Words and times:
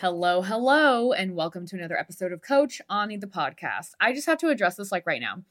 Hello, 0.00 0.40
hello, 0.40 1.12
and 1.12 1.36
welcome 1.36 1.66
to 1.66 1.76
another 1.76 1.98
episode 1.98 2.32
of 2.32 2.40
Coach 2.40 2.80
Ani 2.88 3.18
the 3.18 3.26
podcast. 3.26 3.90
I 4.00 4.14
just 4.14 4.24
have 4.24 4.38
to 4.38 4.48
address 4.48 4.76
this 4.76 4.90
like 4.90 5.06
right 5.06 5.20
now. 5.20 5.42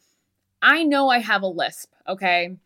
I 0.59 0.83
know 0.83 1.07
I 1.07 1.19
have 1.19 1.43
a 1.43 1.47
lisp, 1.47 1.93
okay? 2.07 2.57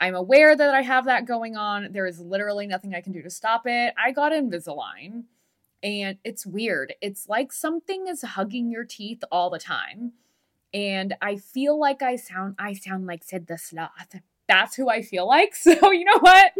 I'm 0.00 0.14
aware 0.14 0.56
that 0.56 0.74
I 0.74 0.80
have 0.80 1.04
that 1.04 1.26
going 1.26 1.54
on. 1.54 1.92
There 1.92 2.06
is 2.06 2.18
literally 2.18 2.66
nothing 2.66 2.94
I 2.94 3.02
can 3.02 3.12
do 3.12 3.20
to 3.20 3.28
stop 3.28 3.66
it. 3.66 3.92
I 4.02 4.10
got 4.10 4.32
Invisalign, 4.32 5.24
and 5.82 6.16
it's 6.24 6.46
weird. 6.46 6.94
It's 7.02 7.28
like 7.28 7.52
something 7.52 8.06
is 8.08 8.22
hugging 8.22 8.70
your 8.70 8.86
teeth 8.86 9.22
all 9.30 9.50
the 9.50 9.58
time. 9.58 10.12
And 10.72 11.14
I 11.20 11.36
feel 11.36 11.78
like 11.78 12.00
I 12.00 12.16
sound 12.16 12.54
I 12.58 12.72
sound 12.72 13.06
like 13.06 13.22
Sid 13.22 13.48
the 13.48 13.58
Sloth. 13.58 14.16
That's 14.48 14.76
who 14.76 14.88
I 14.88 15.02
feel 15.02 15.28
like. 15.28 15.54
So, 15.60 15.90
you 15.90 16.06
know 16.06 16.20
what? 16.20 16.52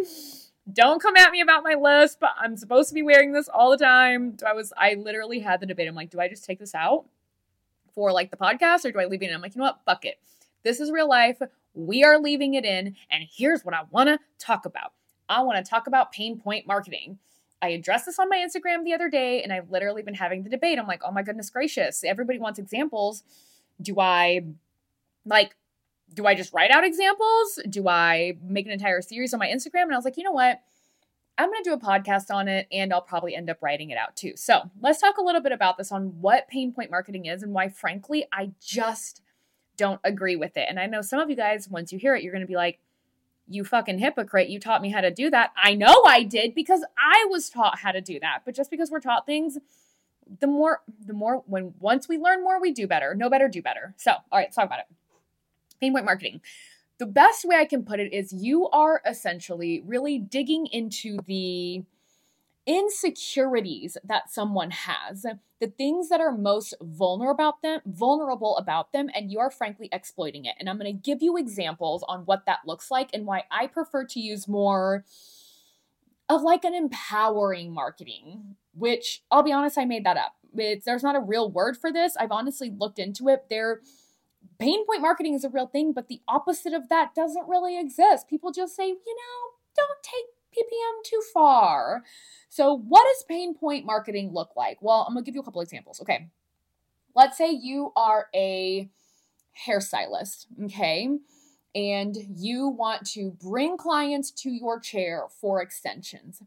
Don't 0.73 1.01
come 1.01 1.17
at 1.17 1.31
me 1.31 1.41
about 1.41 1.65
my 1.65 1.75
lisp. 1.75 2.23
I'm 2.39 2.57
supposed 2.57 2.89
to 2.89 2.95
be 2.95 3.03
wearing 3.03 3.33
this 3.33 3.49
all 3.49 3.71
the 3.71 3.79
time. 3.79 4.37
I 4.47 4.53
was, 4.53 4.73
I 4.77 4.95
literally 4.95 5.41
had 5.41 5.61
the 5.61 5.67
debate. 5.67 5.89
I'm 5.89 5.95
like, 5.95 6.11
do 6.11 6.21
I 6.21 6.29
just 6.29 6.45
take 6.45 6.59
this 6.59 6.75
out 6.75 7.07
for 7.95 8.13
like 8.13 8.31
the 8.31 8.37
podcast 8.37 8.85
or 8.85 8.93
do 8.93 9.01
I 9.01 9.07
leave 9.07 9.23
it 9.23 9.29
in? 9.29 9.35
I'm 9.35 9.41
like, 9.41 9.55
you 9.55 9.61
know 9.61 9.67
what? 9.67 9.81
Fuck 9.87 10.05
it. 10.05 10.19
This 10.63 10.81
is 10.81 10.91
real 10.91 11.09
life. 11.09 11.39
We 11.75 12.05
are 12.05 12.19
leaving 12.19 12.55
it 12.55 12.65
in. 12.65 12.97
And 13.11 13.25
here's 13.31 13.65
what 13.65 13.75
I 13.75 13.83
want 13.91 14.09
to 14.09 14.19
talk 14.39 14.67
about 14.67 14.93
I 15.29 15.43
want 15.43 15.65
to 15.65 15.69
talk 15.69 15.87
about 15.87 16.13
pain 16.13 16.39
point 16.39 16.67
marketing. 16.67 17.19
I 17.61 17.69
addressed 17.69 18.07
this 18.07 18.19
on 18.19 18.29
my 18.29 18.39
Instagram 18.39 18.85
the 18.85 18.95
other 18.95 19.11
day 19.11 19.43
and 19.43 19.53
I've 19.53 19.71
literally 19.71 20.03
been 20.03 20.15
having 20.15 20.43
the 20.43 20.51
debate. 20.51 20.79
I'm 20.79 20.87
like, 20.87 21.03
oh 21.05 21.11
my 21.11 21.23
goodness 21.23 21.51
gracious, 21.51 22.05
everybody 22.05 22.39
wants 22.39 22.59
examples. 22.59 23.25
Do 23.81 23.99
I 24.01 24.45
like 25.25 25.57
do 26.15 26.27
I 26.27 26.35
just 26.35 26.53
write 26.53 26.71
out 26.71 26.85
examples? 26.85 27.61
Do 27.69 27.89
I 27.89 28.37
make 28.43 28.67
an 28.67 28.73
entire 28.73 29.03
series 29.03 29.33
on 29.33 29.41
my 29.41 29.49
Instagram? 29.49 29.83
And 29.83 29.93
I 29.93 29.97
was 29.97 30.05
like, 30.05 30.17
you 30.17 30.25
know 30.25 30.33
what? 30.33 30.61
I'm 31.37 31.51
going 31.51 31.63
to 31.63 31.71
do 31.71 31.75
a 31.75 31.79
podcast 31.79 32.35
on 32.35 32.49
it 32.49 32.67
and 32.73 32.93
I'll 32.93 33.01
probably 33.01 33.37
end 33.37 33.49
up 33.49 33.63
writing 33.63 33.91
it 33.91 33.99
out 33.99 34.17
too. 34.17 34.33
So 34.35 34.63
let's 34.81 35.01
talk 35.01 35.19
a 35.19 35.23
little 35.23 35.41
bit 35.41 35.53
about 35.53 35.79
this 35.79 35.93
on 35.93 36.21
what 36.21 36.49
pain 36.49 36.73
point 36.73 36.91
marketing 36.91 37.27
is 37.27 37.45
and 37.45 37.53
why, 37.53 37.69
frankly, 37.69 38.27
I 38.33 38.51
just 38.61 39.23
don't 39.77 40.01
agree 40.03 40.35
with 40.35 40.57
it. 40.57 40.67
And 40.69 40.81
I 40.81 40.87
know 40.87 41.01
some 41.01 41.21
of 41.21 41.31
you 41.31 41.37
guys, 41.37 41.69
once 41.69 41.93
you 41.93 41.99
hear 41.99 42.17
it, 42.17 42.25
you're 42.25 42.33
going 42.33 42.43
to 42.43 42.49
be 42.49 42.57
like, 42.57 42.81
you 43.47 43.65
fucking 43.65 43.99
hypocrite. 43.99 44.49
You 44.49 44.59
taught 44.59 44.83
me 44.83 44.91
how 44.91 45.01
to 45.01 45.13
do 45.13 45.31
that. 45.31 45.53
I 45.57 45.75
know 45.75 46.03
I 46.07 46.25
did 46.25 46.55
because 46.55 46.85
I 46.99 47.27
was 47.31 47.49
taught 47.49 47.79
how 47.79 47.93
to 47.93 48.01
do 48.01 48.19
that. 48.21 48.41
But 48.45 48.55
just 48.55 48.71
because 48.71 48.91
we're 48.91 49.01
taught 49.01 49.25
things, 49.25 49.59
the 50.41 50.49
more, 50.49 50.83
the 51.07 51.15
more, 51.15 51.45
when 51.47 51.73
once 51.79 52.09
we 52.09 52.19
learn 52.19 52.43
more, 52.43 52.61
we 52.61 52.73
do 52.73 52.87
better. 52.89 53.15
Know 53.15 53.31
better, 53.31 53.49
do 53.49 53.63
better. 53.63 53.95
So, 53.97 54.11
all 54.11 54.21
right, 54.33 54.47
let's 54.47 54.57
talk 54.57 54.67
about 54.67 54.81
it 54.81 54.87
pain 55.81 55.93
point 55.93 56.05
marketing. 56.05 56.41
The 56.99 57.07
best 57.07 57.45
way 57.45 57.57
I 57.57 57.65
can 57.65 57.85
put 57.85 58.01
it 58.01 58.13
is 58.13 58.33
you 58.33 58.69
are 58.71 59.01
essentially 59.07 59.83
really 59.87 60.19
digging 60.19 60.67
into 60.67 61.19
the 61.27 61.85
insecurities 62.67 63.97
that 64.05 64.31
someone 64.31 64.71
has, 64.71 65.25
the 65.59 65.69
things 65.69 66.11
that 66.11 66.21
are 66.21 66.37
most 66.37 66.75
vulnerable 66.83 67.31
about 67.31 67.63
them, 67.63 67.81
vulnerable 67.87 68.59
about 68.59 68.93
them, 68.93 69.09
and 69.15 69.33
you 69.33 69.39
are 69.39 69.51
frankly 69.51 69.89
exploiting 69.91 70.45
it. 70.45 70.55
And 70.61 70.69
I'm 70.69 70.79
going 70.79 70.95
to 70.95 71.03
give 71.03 71.23
you 71.23 71.39
examples 71.39 72.05
on 72.07 72.21
what 72.27 72.45
that 72.45 72.59
looks 72.67 72.91
like 72.91 73.11
and 73.15 73.25
why 73.25 73.45
I 73.51 73.69
prefer 73.69 74.05
to 74.05 74.21
use 74.21 74.47
more 74.47 75.05
of 76.29 76.43
like 76.43 76.65
an 76.65 76.75
empowering 76.75 77.73
marketing, 77.73 78.57
which 78.75 79.23
I'll 79.31 79.43
be 79.43 79.53
honest, 79.53 79.79
I 79.79 79.87
made 79.87 80.05
that 80.05 80.19
up. 80.19 80.35
It's, 80.55 80.85
there's 80.85 81.03
not 81.03 81.17
a 81.17 81.21
real 81.21 81.51
word 81.51 81.77
for 81.79 81.91
this. 81.91 82.17
I've 82.19 82.33
honestly 82.33 82.71
looked 82.77 82.99
into 82.99 83.29
it. 83.29 83.45
There 83.49 83.81
pain 84.59 84.85
point 84.87 85.03
marketing 85.03 85.35
is 85.35 85.45
a 85.45 85.49
real 85.49 85.67
thing, 85.67 85.93
but 85.93 86.09
the 86.09 86.21
opposite 86.29 86.73
of 86.73 86.89
that 86.89 87.15
doesn't 87.15 87.49
really 87.49 87.79
exist. 87.79 88.29
People 88.29 88.53
just 88.53 88.75
say, 88.75 88.87
you 88.89 88.95
know, 88.95 89.57
don't 89.77 90.03
take 90.03 90.25
PPM 90.53 91.05
too 91.05 91.23
far. 91.33 92.03
So, 92.49 92.75
what 92.75 93.05
does 93.05 93.25
pain 93.29 93.55
point 93.55 93.85
marketing 93.85 94.33
look 94.33 94.51
like? 94.57 94.79
Well, 94.81 95.05
I'm 95.07 95.15
gonna 95.15 95.25
give 95.25 95.35
you 95.35 95.41
a 95.41 95.45
couple 95.45 95.61
examples. 95.61 96.01
Okay. 96.01 96.29
Let's 97.15 97.37
say 97.37 97.51
you 97.51 97.93
are 97.97 98.29
a 98.35 98.89
hairstylist, 99.67 100.47
okay, 100.65 101.09
and 101.75 102.17
you 102.37 102.69
want 102.69 103.07
to 103.11 103.33
bring 103.43 103.77
clients 103.77 104.31
to 104.31 104.51
your 104.51 104.79
chair 104.79 105.25
for 105.41 105.61
extensions. 105.61 106.43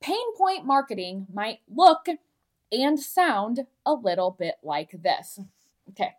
Pain 0.00 0.34
point 0.36 0.64
marketing 0.64 1.26
might 1.32 1.60
look 1.68 2.06
and 2.70 3.00
sound 3.00 3.66
a 3.84 3.94
little 3.94 4.30
bit 4.30 4.56
like 4.62 5.02
this. 5.02 5.40
Okay. 5.90 6.12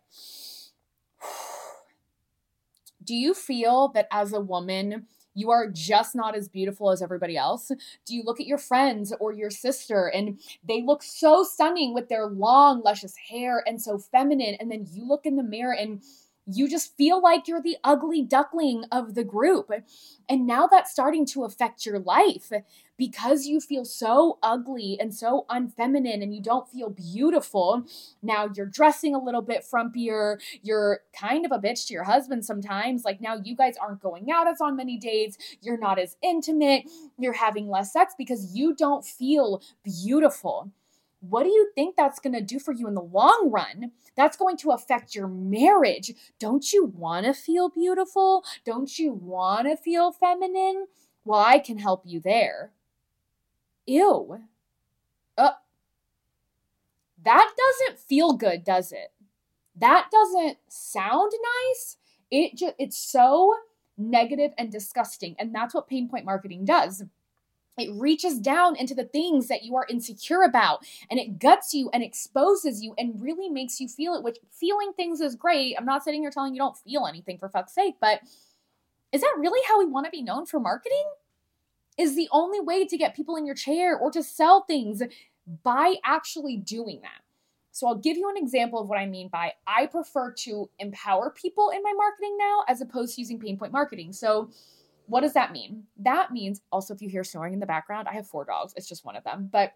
Do 3.02 3.14
you 3.14 3.34
feel 3.34 3.88
that 3.94 4.08
as 4.10 4.32
a 4.32 4.40
woman, 4.40 5.06
you 5.34 5.50
are 5.50 5.68
just 5.70 6.16
not 6.16 6.36
as 6.36 6.48
beautiful 6.48 6.90
as 6.90 7.00
everybody 7.00 7.36
else? 7.36 7.68
Do 7.68 8.14
you 8.14 8.22
look 8.24 8.40
at 8.40 8.46
your 8.46 8.58
friends 8.58 9.12
or 9.20 9.32
your 9.32 9.50
sister 9.50 10.06
and 10.06 10.40
they 10.66 10.82
look 10.82 11.02
so 11.02 11.44
stunning 11.44 11.94
with 11.94 12.08
their 12.08 12.26
long, 12.26 12.82
luscious 12.82 13.14
hair 13.30 13.62
and 13.66 13.80
so 13.80 13.98
feminine? 13.98 14.56
And 14.58 14.70
then 14.70 14.86
you 14.90 15.06
look 15.06 15.26
in 15.26 15.36
the 15.36 15.44
mirror 15.44 15.74
and 15.74 16.02
you 16.50 16.68
just 16.68 16.96
feel 16.96 17.20
like 17.20 17.46
you're 17.46 17.62
the 17.62 17.76
ugly 17.84 18.22
duckling 18.22 18.84
of 18.90 19.14
the 19.14 19.24
group. 19.24 19.70
And 20.28 20.46
now 20.46 20.66
that's 20.66 20.90
starting 20.90 21.26
to 21.26 21.44
affect 21.44 21.84
your 21.84 21.98
life 21.98 22.50
because 22.96 23.46
you 23.46 23.60
feel 23.60 23.84
so 23.84 24.38
ugly 24.42 24.98
and 25.00 25.14
so 25.14 25.46
unfeminine 25.48 26.22
and 26.22 26.34
you 26.34 26.42
don't 26.42 26.68
feel 26.68 26.90
beautiful. 26.90 27.84
Now 28.22 28.48
you're 28.54 28.66
dressing 28.66 29.14
a 29.14 29.22
little 29.22 29.42
bit 29.42 29.64
frumpier. 29.64 30.38
You're 30.62 31.00
kind 31.18 31.44
of 31.46 31.52
a 31.52 31.58
bitch 31.58 31.86
to 31.86 31.94
your 31.94 32.04
husband 32.04 32.44
sometimes. 32.44 33.04
Like 33.04 33.20
now 33.20 33.38
you 33.42 33.54
guys 33.54 33.76
aren't 33.76 34.00
going 34.00 34.30
out 34.30 34.48
as 34.48 34.60
on 34.60 34.76
many 34.76 34.96
dates. 34.98 35.38
You're 35.60 35.78
not 35.78 35.98
as 35.98 36.16
intimate. 36.22 36.84
You're 37.18 37.34
having 37.34 37.68
less 37.68 37.92
sex 37.92 38.14
because 38.16 38.54
you 38.54 38.74
don't 38.74 39.04
feel 39.04 39.62
beautiful 39.84 40.72
what 41.20 41.42
do 41.42 41.48
you 41.48 41.70
think 41.74 41.96
that's 41.96 42.20
going 42.20 42.34
to 42.34 42.40
do 42.40 42.58
for 42.58 42.72
you 42.72 42.86
in 42.86 42.94
the 42.94 43.02
long 43.02 43.50
run? 43.52 43.92
That's 44.16 44.36
going 44.36 44.56
to 44.58 44.70
affect 44.70 45.14
your 45.14 45.26
marriage. 45.26 46.12
Don't 46.38 46.72
you 46.72 46.84
want 46.84 47.26
to 47.26 47.34
feel 47.34 47.68
beautiful? 47.68 48.44
Don't 48.64 48.98
you 48.98 49.12
want 49.12 49.66
to 49.66 49.76
feel 49.76 50.12
feminine? 50.12 50.86
Well, 51.24 51.40
I 51.40 51.58
can 51.58 51.78
help 51.78 52.02
you 52.04 52.20
there. 52.20 52.72
Ew. 53.86 54.40
Uh, 55.36 55.50
that 57.24 57.52
doesn't 57.56 57.98
feel 57.98 58.34
good, 58.34 58.64
does 58.64 58.92
it? 58.92 59.12
That 59.76 60.08
doesn't 60.10 60.58
sound 60.68 61.32
nice. 61.68 61.96
It 62.30 62.56
just 62.56 62.74
it's 62.78 62.98
so 62.98 63.54
negative 63.96 64.52
and 64.58 64.70
disgusting. 64.70 65.34
And 65.38 65.54
that's 65.54 65.74
what 65.74 65.88
pain 65.88 66.08
point 66.08 66.24
marketing 66.24 66.64
does 66.64 67.04
it 67.80 67.92
reaches 67.92 68.38
down 68.38 68.76
into 68.76 68.94
the 68.94 69.04
things 69.04 69.48
that 69.48 69.62
you 69.62 69.76
are 69.76 69.86
insecure 69.88 70.42
about 70.42 70.84
and 71.10 71.18
it 71.18 71.38
guts 71.38 71.74
you 71.74 71.90
and 71.92 72.02
exposes 72.02 72.82
you 72.82 72.94
and 72.98 73.20
really 73.20 73.48
makes 73.48 73.80
you 73.80 73.88
feel 73.88 74.14
it, 74.14 74.22
which 74.22 74.38
feeling 74.50 74.92
things 74.92 75.20
is 75.20 75.34
great. 75.34 75.74
I'm 75.78 75.86
not 75.86 76.04
sitting 76.04 76.22
here 76.22 76.30
telling 76.30 76.54
you 76.54 76.60
don't 76.60 76.76
feel 76.76 77.06
anything 77.06 77.38
for 77.38 77.48
fuck's 77.48 77.74
sake, 77.74 77.96
but 78.00 78.20
is 79.12 79.20
that 79.22 79.34
really 79.38 79.60
how 79.68 79.78
we 79.78 79.86
want 79.86 80.06
to 80.06 80.10
be 80.10 80.22
known 80.22 80.46
for 80.46 80.60
marketing? 80.60 81.04
Is 81.96 82.14
the 82.14 82.28
only 82.30 82.60
way 82.60 82.86
to 82.86 82.96
get 82.96 83.16
people 83.16 83.36
in 83.36 83.46
your 83.46 83.54
chair 83.54 83.96
or 83.96 84.10
to 84.12 84.22
sell 84.22 84.62
things 84.62 85.02
by 85.62 85.94
actually 86.04 86.56
doing 86.56 87.00
that. 87.02 87.22
So 87.72 87.86
I'll 87.86 87.96
give 87.96 88.16
you 88.16 88.28
an 88.28 88.36
example 88.36 88.80
of 88.80 88.88
what 88.88 88.98
I 88.98 89.06
mean 89.06 89.28
by 89.28 89.52
I 89.66 89.86
prefer 89.86 90.32
to 90.32 90.68
empower 90.78 91.30
people 91.30 91.70
in 91.70 91.82
my 91.82 91.92
marketing 91.96 92.36
now 92.38 92.64
as 92.66 92.80
opposed 92.80 93.14
to 93.14 93.20
using 93.20 93.38
pain 93.38 93.56
point 93.56 93.72
marketing. 93.72 94.12
So 94.12 94.50
what 95.08 95.22
does 95.22 95.32
that 95.32 95.52
mean? 95.52 95.84
That 95.98 96.32
means 96.32 96.60
also, 96.70 96.94
if 96.94 97.02
you 97.02 97.08
hear 97.08 97.24
snoring 97.24 97.54
in 97.54 97.60
the 97.60 97.66
background, 97.66 98.08
I 98.08 98.14
have 98.14 98.26
four 98.26 98.44
dogs, 98.44 98.74
it's 98.76 98.88
just 98.88 99.04
one 99.04 99.16
of 99.16 99.24
them. 99.24 99.48
But 99.50 99.72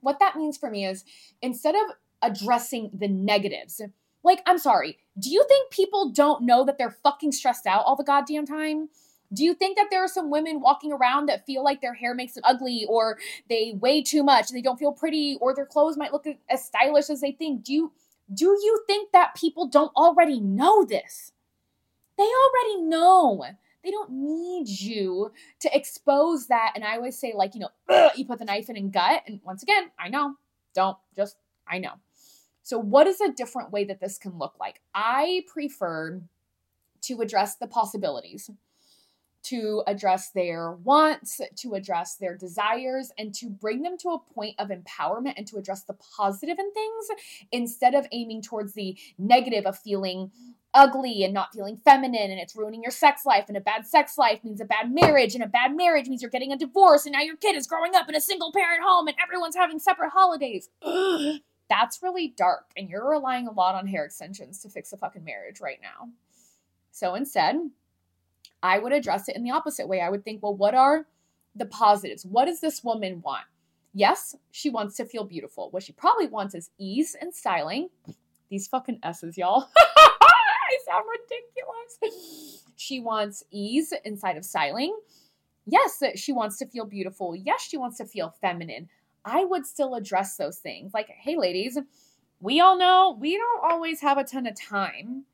what 0.00 0.18
that 0.18 0.36
means 0.36 0.56
for 0.56 0.70
me 0.70 0.86
is 0.86 1.04
instead 1.42 1.74
of 1.74 1.82
addressing 2.22 2.90
the 2.92 3.08
negatives, 3.08 3.80
like, 4.24 4.42
I'm 4.46 4.58
sorry, 4.58 4.98
do 5.18 5.30
you 5.30 5.44
think 5.48 5.70
people 5.70 6.10
don't 6.10 6.42
know 6.42 6.64
that 6.64 6.76
they're 6.76 6.90
fucking 6.90 7.32
stressed 7.32 7.66
out 7.66 7.84
all 7.86 7.96
the 7.96 8.04
goddamn 8.04 8.46
time? 8.46 8.88
Do 9.32 9.44
you 9.44 9.54
think 9.54 9.76
that 9.76 9.88
there 9.90 10.02
are 10.02 10.08
some 10.08 10.30
women 10.30 10.60
walking 10.60 10.92
around 10.92 11.26
that 11.26 11.46
feel 11.46 11.62
like 11.62 11.80
their 11.80 11.94
hair 11.94 12.14
makes 12.14 12.32
them 12.34 12.44
ugly 12.46 12.86
or 12.88 13.18
they 13.48 13.74
weigh 13.78 14.02
too 14.02 14.22
much, 14.22 14.50
and 14.50 14.56
they 14.56 14.62
don't 14.62 14.78
feel 14.78 14.92
pretty, 14.92 15.38
or 15.40 15.54
their 15.54 15.66
clothes 15.66 15.96
might 15.96 16.12
look 16.12 16.26
as 16.48 16.64
stylish 16.64 17.10
as 17.10 17.20
they 17.20 17.32
think? 17.32 17.62
Do 17.62 17.72
you 17.72 17.92
do 18.32 18.44
you 18.44 18.82
think 18.86 19.12
that 19.12 19.34
people 19.34 19.66
don't 19.66 19.94
already 19.96 20.40
know 20.40 20.84
this? 20.84 21.32
They 22.16 22.24
already 22.24 22.82
know 22.82 23.44
they 23.88 23.92
don't 23.92 24.10
need 24.10 24.68
you 24.68 25.32
to 25.60 25.74
expose 25.74 26.48
that. 26.48 26.72
And 26.74 26.84
I 26.84 26.96
always 26.96 27.18
say, 27.18 27.32
like, 27.34 27.54
you 27.54 27.60
know, 27.60 28.10
you 28.16 28.26
put 28.26 28.38
the 28.38 28.44
knife 28.44 28.68
in 28.68 28.76
and 28.76 28.92
gut. 28.92 29.22
And 29.26 29.40
once 29.44 29.62
again, 29.62 29.90
I 29.98 30.10
know, 30.10 30.34
don't 30.74 30.98
just, 31.16 31.36
I 31.66 31.78
know. 31.78 31.92
So, 32.62 32.78
what 32.78 33.06
is 33.06 33.22
a 33.22 33.32
different 33.32 33.72
way 33.72 33.84
that 33.84 33.98
this 33.98 34.18
can 34.18 34.38
look 34.38 34.56
like? 34.60 34.82
I 34.94 35.44
prefer 35.50 36.20
to 37.00 37.20
address 37.22 37.56
the 37.56 37.66
possibilities, 37.66 38.50
to 39.44 39.82
address 39.86 40.32
their 40.32 40.72
wants, 40.72 41.40
to 41.56 41.72
address 41.72 42.16
their 42.16 42.36
desires, 42.36 43.10
and 43.16 43.34
to 43.36 43.48
bring 43.48 43.80
them 43.80 43.96
to 43.98 44.10
a 44.10 44.18
point 44.18 44.56
of 44.58 44.68
empowerment 44.68 45.32
and 45.38 45.46
to 45.46 45.56
address 45.56 45.84
the 45.84 45.94
positive 45.94 46.58
in 46.58 46.72
things 46.74 47.06
instead 47.52 47.94
of 47.94 48.06
aiming 48.12 48.42
towards 48.42 48.74
the 48.74 48.98
negative 49.16 49.64
of 49.64 49.78
feeling 49.78 50.30
ugly 50.74 51.24
and 51.24 51.32
not 51.32 51.52
feeling 51.52 51.76
feminine 51.76 52.30
and 52.30 52.38
it's 52.38 52.54
ruining 52.54 52.82
your 52.82 52.90
sex 52.90 53.24
life 53.24 53.46
and 53.48 53.56
a 53.56 53.60
bad 53.60 53.86
sex 53.86 54.18
life 54.18 54.44
means 54.44 54.60
a 54.60 54.64
bad 54.64 54.92
marriage 54.92 55.34
and 55.34 55.42
a 55.42 55.48
bad 55.48 55.74
marriage 55.74 56.08
means 56.08 56.20
you're 56.20 56.30
getting 56.30 56.52
a 56.52 56.58
divorce 56.58 57.06
and 57.06 57.12
now 57.12 57.20
your 57.20 57.36
kid 57.36 57.56
is 57.56 57.66
growing 57.66 57.94
up 57.94 58.08
in 58.08 58.14
a 58.14 58.20
single 58.20 58.52
parent 58.52 58.82
home 58.82 59.08
and 59.08 59.16
everyone's 59.22 59.56
having 59.56 59.78
separate 59.78 60.10
holidays. 60.10 60.68
That's 61.70 62.02
really 62.02 62.28
dark 62.36 62.66
and 62.76 62.88
you're 62.88 63.08
relying 63.08 63.46
a 63.46 63.52
lot 63.52 63.74
on 63.74 63.86
hair 63.86 64.04
extensions 64.04 64.60
to 64.60 64.68
fix 64.68 64.92
a 64.92 64.96
fucking 64.96 65.24
marriage 65.24 65.60
right 65.60 65.78
now. 65.82 66.10
So 66.90 67.14
instead, 67.14 67.56
I 68.62 68.78
would 68.78 68.92
address 68.92 69.28
it 69.28 69.36
in 69.36 69.44
the 69.44 69.50
opposite 69.50 69.88
way. 69.88 70.00
I 70.00 70.10
would 70.10 70.24
think, 70.24 70.42
well, 70.42 70.54
what 70.54 70.74
are 70.74 71.06
the 71.54 71.66
positives? 71.66 72.24
What 72.24 72.46
does 72.46 72.60
this 72.60 72.82
woman 72.82 73.22
want? 73.22 73.44
Yes, 73.94 74.36
she 74.50 74.70
wants 74.70 74.96
to 74.96 75.04
feel 75.04 75.24
beautiful. 75.24 75.70
What 75.70 75.82
she 75.82 75.92
probably 75.92 76.26
wants 76.26 76.54
is 76.54 76.70
ease 76.78 77.16
and 77.20 77.34
styling. 77.34 77.88
These 78.50 78.68
fucking 78.68 79.00
S's, 79.02 79.36
y'all. 79.36 79.68
I 80.68 80.78
sound 80.86 81.04
ridiculous. 81.10 82.64
She 82.80 83.00
wants 83.00 83.42
ease 83.50 83.92
inside 84.04 84.36
of 84.36 84.44
styling. 84.44 84.96
Yes, 85.66 86.00
she 86.14 86.32
wants 86.32 86.58
to 86.58 86.66
feel 86.66 86.84
beautiful. 86.84 87.34
Yes, 87.34 87.60
she 87.62 87.76
wants 87.76 87.98
to 87.98 88.04
feel 88.04 88.36
feminine. 88.40 88.88
I 89.24 89.44
would 89.44 89.66
still 89.66 89.96
address 89.96 90.36
those 90.36 90.58
things. 90.58 90.94
Like, 90.94 91.08
hey, 91.08 91.36
ladies, 91.36 91.76
we 92.40 92.60
all 92.60 92.78
know 92.78 93.16
we 93.18 93.36
don't 93.36 93.68
always 93.68 94.00
have 94.00 94.16
a 94.16 94.22
ton 94.22 94.46
of 94.46 94.54
time, 94.54 95.24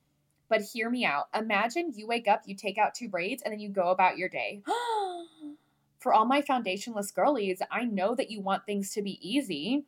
but 0.48 0.62
hear 0.62 0.88
me 0.88 1.04
out. 1.04 1.26
Imagine 1.34 1.92
you 1.94 2.06
wake 2.06 2.28
up, 2.28 2.42
you 2.46 2.56
take 2.56 2.78
out 2.78 2.94
two 2.94 3.10
braids, 3.10 3.42
and 3.42 3.52
then 3.52 3.60
you 3.60 3.68
go 3.68 3.90
about 3.90 4.16
your 4.16 4.30
day. 4.30 4.62
For 5.98 6.14
all 6.14 6.24
my 6.24 6.40
foundationless 6.40 7.14
girlies, 7.14 7.60
I 7.70 7.84
know 7.84 8.14
that 8.14 8.30
you 8.30 8.40
want 8.40 8.64
things 8.64 8.90
to 8.94 9.02
be 9.02 9.18
easy. 9.20 9.84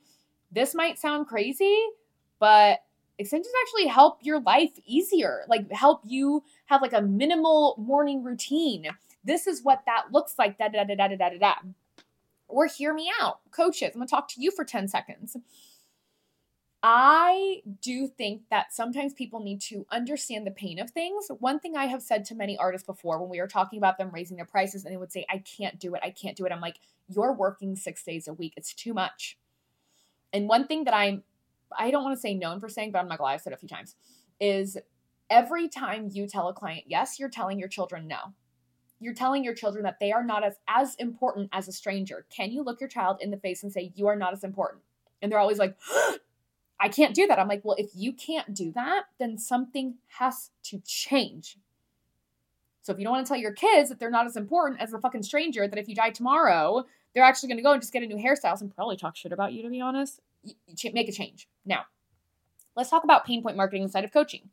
This 0.53 0.75
might 0.75 0.99
sound 0.99 1.27
crazy, 1.27 1.79
but 2.39 2.81
extensions 3.19 3.53
actually 3.63 3.87
help 3.87 4.19
your 4.23 4.41
life 4.41 4.73
easier, 4.85 5.45
like 5.49 5.71
help 5.73 6.03
you 6.05 6.43
have 6.67 6.83
like 6.83 6.93
a 6.93 7.03
minimal 7.03 7.75
morning 7.79 8.23
routine. 8.23 8.89
This 9.25 9.47
is 9.47 9.63
what 9.63 9.83
that 9.87 10.13
looks 10.13 10.35
like. 10.39 10.59
Da 10.59 10.69
da 10.69 10.85
da 10.85 10.95
da 10.95 11.09
da 11.09 11.17
da 11.17 11.39
da. 11.39 11.55
Or 12.49 12.67
hear 12.67 12.95
me 12.95 13.11
out, 13.21 13.41
coaches. 13.51 13.91
I'm 13.95 14.01
gonna 14.01 14.07
talk 14.07 14.29
to 14.29 14.41
you 14.41 14.51
for 14.51 14.65
10 14.65 14.89
seconds. 14.89 15.37
I 16.83 17.63
do 17.83 18.07
think 18.07 18.43
that 18.51 18.73
sometimes 18.73 19.13
people 19.13 19.41
need 19.41 19.61
to 19.63 19.87
understand 19.91 20.47
the 20.47 20.53
pain 20.53 20.79
of 20.79 20.91
things. 20.91 21.29
One 21.41 21.59
thing 21.59 21.77
I 21.77 21.87
have 21.87 22.03
said 22.03 22.25
to 22.27 22.37
many 22.37 22.57
artists 22.59 22.87
before 22.87 23.19
when 23.19 23.29
we 23.29 23.41
were 23.41 23.49
talking 23.49 23.79
about 23.79 23.99
them 23.99 24.11
raising 24.13 24.37
their 24.37 24.47
prices, 24.47 24.85
and 24.85 24.93
they 24.93 24.97
would 24.97 25.11
say, 25.11 25.27
I 25.29 25.39
can't 25.39 25.81
do 25.81 25.95
it, 25.97 26.03
I 26.05 26.11
can't 26.11 26.37
do 26.37 26.47
it. 26.47 26.53
I'm 26.53 26.61
like, 26.61 26.77
you're 27.09 27.33
working 27.33 27.75
six 27.75 28.05
days 28.05 28.29
a 28.29 28.35
week, 28.35 28.53
it's 28.57 28.73
too 28.73 28.95
much. 28.95 29.37
And 30.33 30.49
one 30.49 30.69
thing 30.69 30.85
that 30.85 30.95
I'm 30.95 31.25
I 31.77 31.91
don't 31.91 32.05
want 32.05 32.17
to 32.17 32.21
say 32.21 32.35
known 32.35 32.61
for 32.61 32.69
saying, 32.69 32.93
but 32.93 32.99
I'm 32.99 33.09
not 33.09 33.19
gonna 33.19 33.29
lie, 33.29 33.35
I've 33.35 33.41
said 33.41 33.53
a 33.53 33.57
few 33.57 33.69
times, 33.69 33.97
is 34.41 34.77
every 35.31 35.69
time 35.69 36.09
you 36.13 36.27
tell 36.27 36.49
a 36.49 36.55
client 36.55 36.85
yes, 36.87 37.19
you're 37.19 37.29
telling 37.29 37.59
your 37.59 37.69
children 37.69 38.07
no. 38.07 38.19
You're 38.99 39.15
telling 39.15 39.45
your 39.45 39.55
children 39.55 39.85
that 39.85 40.01
they 40.01 40.11
are 40.13 40.25
not 40.25 40.43
as, 40.43 40.55
as 40.67 40.95
important 40.95 41.51
as 41.53 41.69
a 41.69 41.73
stranger. 41.73 42.25
Can 42.35 42.51
you 42.51 42.63
look 42.63 42.81
your 42.81 42.89
child 42.89 43.19
in 43.21 43.31
the 43.31 43.37
face 43.37 43.63
and 43.63 43.73
say, 43.73 43.93
You 43.95 44.07
are 44.07 44.17
not 44.17 44.33
as 44.33 44.43
important? 44.43 44.83
And 45.21 45.31
they're 45.31 45.39
always 45.39 45.59
like, 45.59 45.77
I 46.81 46.89
can't 46.89 47.15
do 47.15 47.27
that. 47.27 47.39
I'm 47.39 47.49
like, 47.49 47.63
Well, 47.63 47.77
if 47.79 47.91
you 47.95 48.13
can't 48.13 48.55
do 48.55 48.73
that, 48.73 49.05
then 49.19 49.37
something 49.37 49.97
has 50.19 50.51
to 50.65 50.81
change. 50.87 51.59
So 52.83 52.93
if 52.93 52.99
you 52.99 53.05
don't 53.05 53.15
want 53.15 53.27
to 53.27 53.29
tell 53.29 53.41
your 53.41 53.53
kids 53.53 53.89
that 53.89 53.99
they're 53.99 54.11
not 54.11 54.27
as 54.27 54.37
important 54.37 54.81
as 54.81 54.93
a 54.93 55.01
fucking 55.01 55.25
stranger, 55.25 55.67
that 55.67 55.79
if 55.79 55.89
you 55.89 55.95
die 55.95 56.11
tomorrow, 56.11 56.85
they're 57.13 57.25
actually 57.25 57.49
going 57.49 57.59
to 57.59 57.63
go 57.63 57.73
and 57.73 57.83
just 57.83 57.93
get 57.93 58.05
a 58.05 58.07
new 58.07 58.17
hairstyle 58.17 58.59
and 58.61 58.75
probably 58.75 58.97
talk 58.97 59.17
shit 59.17 59.33
about 59.33 59.53
you, 59.53 59.63
to 59.63 59.69
be 59.69 59.81
honest 59.81 60.21
make 60.93 61.09
a 61.09 61.13
change. 61.13 61.49
Now, 61.65 61.87
let's 62.77 62.91
talk 62.91 63.05
about 63.05 63.27
pain 63.27 63.43
point 63.43 63.57
marketing 63.57 63.83
inside 63.83 64.05
of 64.05 64.13
coaching. 64.13 64.51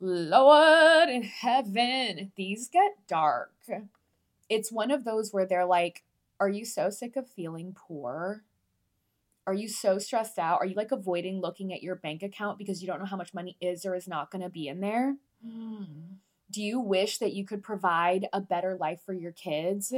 Lord 0.00 1.08
in 1.08 1.22
heaven, 1.22 2.32
these 2.36 2.68
get 2.68 2.96
dark. 3.08 3.52
It's 4.48 4.70
one 4.70 4.90
of 4.90 5.04
those 5.04 5.32
where 5.32 5.46
they're 5.46 5.64
like, 5.64 6.04
Are 6.38 6.48
you 6.48 6.64
so 6.64 6.90
sick 6.90 7.16
of 7.16 7.28
feeling 7.28 7.74
poor? 7.74 8.44
Are 9.46 9.54
you 9.54 9.68
so 9.68 9.98
stressed 9.98 10.38
out? 10.38 10.60
Are 10.60 10.66
you 10.66 10.74
like 10.74 10.90
avoiding 10.90 11.40
looking 11.40 11.72
at 11.72 11.82
your 11.82 11.94
bank 11.94 12.22
account 12.22 12.58
because 12.58 12.82
you 12.82 12.88
don't 12.88 12.98
know 12.98 13.06
how 13.06 13.16
much 13.16 13.32
money 13.32 13.56
is 13.60 13.86
or 13.86 13.94
is 13.94 14.08
not 14.08 14.30
going 14.30 14.42
to 14.42 14.48
be 14.48 14.66
in 14.66 14.80
there? 14.80 15.16
Mm. 15.46 16.16
Do 16.50 16.62
you 16.62 16.80
wish 16.80 17.18
that 17.18 17.32
you 17.32 17.44
could 17.44 17.62
provide 17.62 18.28
a 18.32 18.40
better 18.40 18.76
life 18.76 19.00
for 19.06 19.14
your 19.14 19.32
kids? 19.32 19.94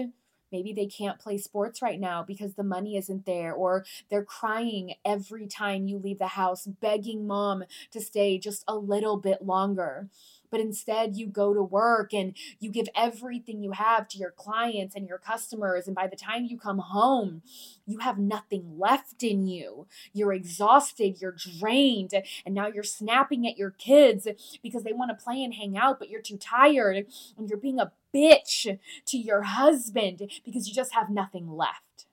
Maybe 0.52 0.72
they 0.72 0.86
can't 0.86 1.18
play 1.18 1.38
sports 1.38 1.82
right 1.82 2.00
now 2.00 2.22
because 2.22 2.54
the 2.54 2.64
money 2.64 2.96
isn't 2.96 3.26
there, 3.26 3.52
or 3.52 3.84
they're 4.10 4.24
crying 4.24 4.94
every 5.04 5.46
time 5.46 5.88
you 5.88 5.98
leave 5.98 6.18
the 6.18 6.28
house, 6.28 6.66
begging 6.66 7.26
mom 7.26 7.64
to 7.90 8.00
stay 8.00 8.38
just 8.38 8.64
a 8.66 8.76
little 8.76 9.16
bit 9.16 9.42
longer. 9.42 10.08
But 10.50 10.60
instead, 10.60 11.16
you 11.16 11.26
go 11.26 11.52
to 11.52 11.62
work 11.62 12.14
and 12.14 12.34
you 12.58 12.70
give 12.70 12.88
everything 12.94 13.62
you 13.62 13.72
have 13.72 14.08
to 14.08 14.18
your 14.18 14.30
clients 14.30 14.94
and 14.94 15.06
your 15.06 15.18
customers. 15.18 15.86
And 15.86 15.94
by 15.94 16.06
the 16.06 16.16
time 16.16 16.46
you 16.46 16.58
come 16.58 16.78
home, 16.78 17.42
you 17.86 17.98
have 17.98 18.18
nothing 18.18 18.78
left 18.78 19.22
in 19.22 19.46
you. 19.46 19.86
You're 20.12 20.32
exhausted, 20.32 21.20
you're 21.20 21.36
drained, 21.58 22.14
and 22.46 22.54
now 22.54 22.68
you're 22.68 22.82
snapping 22.82 23.46
at 23.46 23.58
your 23.58 23.70
kids 23.70 24.26
because 24.62 24.84
they 24.84 24.92
want 24.92 25.10
to 25.10 25.22
play 25.22 25.42
and 25.42 25.54
hang 25.54 25.76
out, 25.76 25.98
but 25.98 26.08
you're 26.08 26.22
too 26.22 26.38
tired 26.38 27.06
and 27.36 27.48
you're 27.48 27.58
being 27.58 27.78
a 27.78 27.92
bitch 28.14 28.78
to 29.06 29.18
your 29.18 29.42
husband 29.42 30.22
because 30.44 30.68
you 30.68 30.74
just 30.74 30.94
have 30.94 31.10
nothing 31.10 31.50
left. 31.50 32.06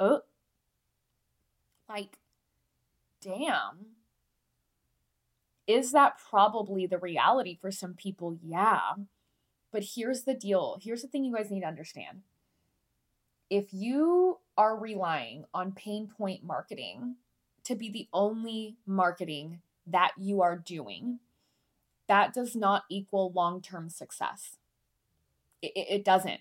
Oh, 0.00 0.22
like, 1.88 2.18
damn. 3.20 3.94
Is 5.66 5.92
that 5.92 6.18
probably 6.18 6.86
the 6.86 6.98
reality 6.98 7.58
for 7.60 7.70
some 7.70 7.94
people? 7.94 8.38
Yeah. 8.42 8.80
But 9.70 9.84
here's 9.94 10.22
the 10.22 10.34
deal. 10.34 10.78
Here's 10.82 11.02
the 11.02 11.08
thing 11.08 11.24
you 11.24 11.34
guys 11.34 11.50
need 11.50 11.60
to 11.60 11.66
understand. 11.66 12.22
If 13.50 13.72
you 13.72 14.38
are 14.56 14.78
relying 14.78 15.44
on 15.52 15.72
pain 15.72 16.08
point 16.08 16.44
marketing 16.44 17.16
to 17.64 17.74
be 17.74 17.90
the 17.90 18.08
only 18.12 18.76
marketing 18.86 19.60
that 19.86 20.12
you 20.18 20.40
are 20.42 20.56
doing, 20.56 21.18
that 22.06 22.32
does 22.32 22.54
not 22.54 22.84
equal 22.88 23.32
long 23.32 23.60
term 23.60 23.88
success 23.90 24.56
it, 25.62 25.72
it 25.74 26.04
doesn't. 26.04 26.40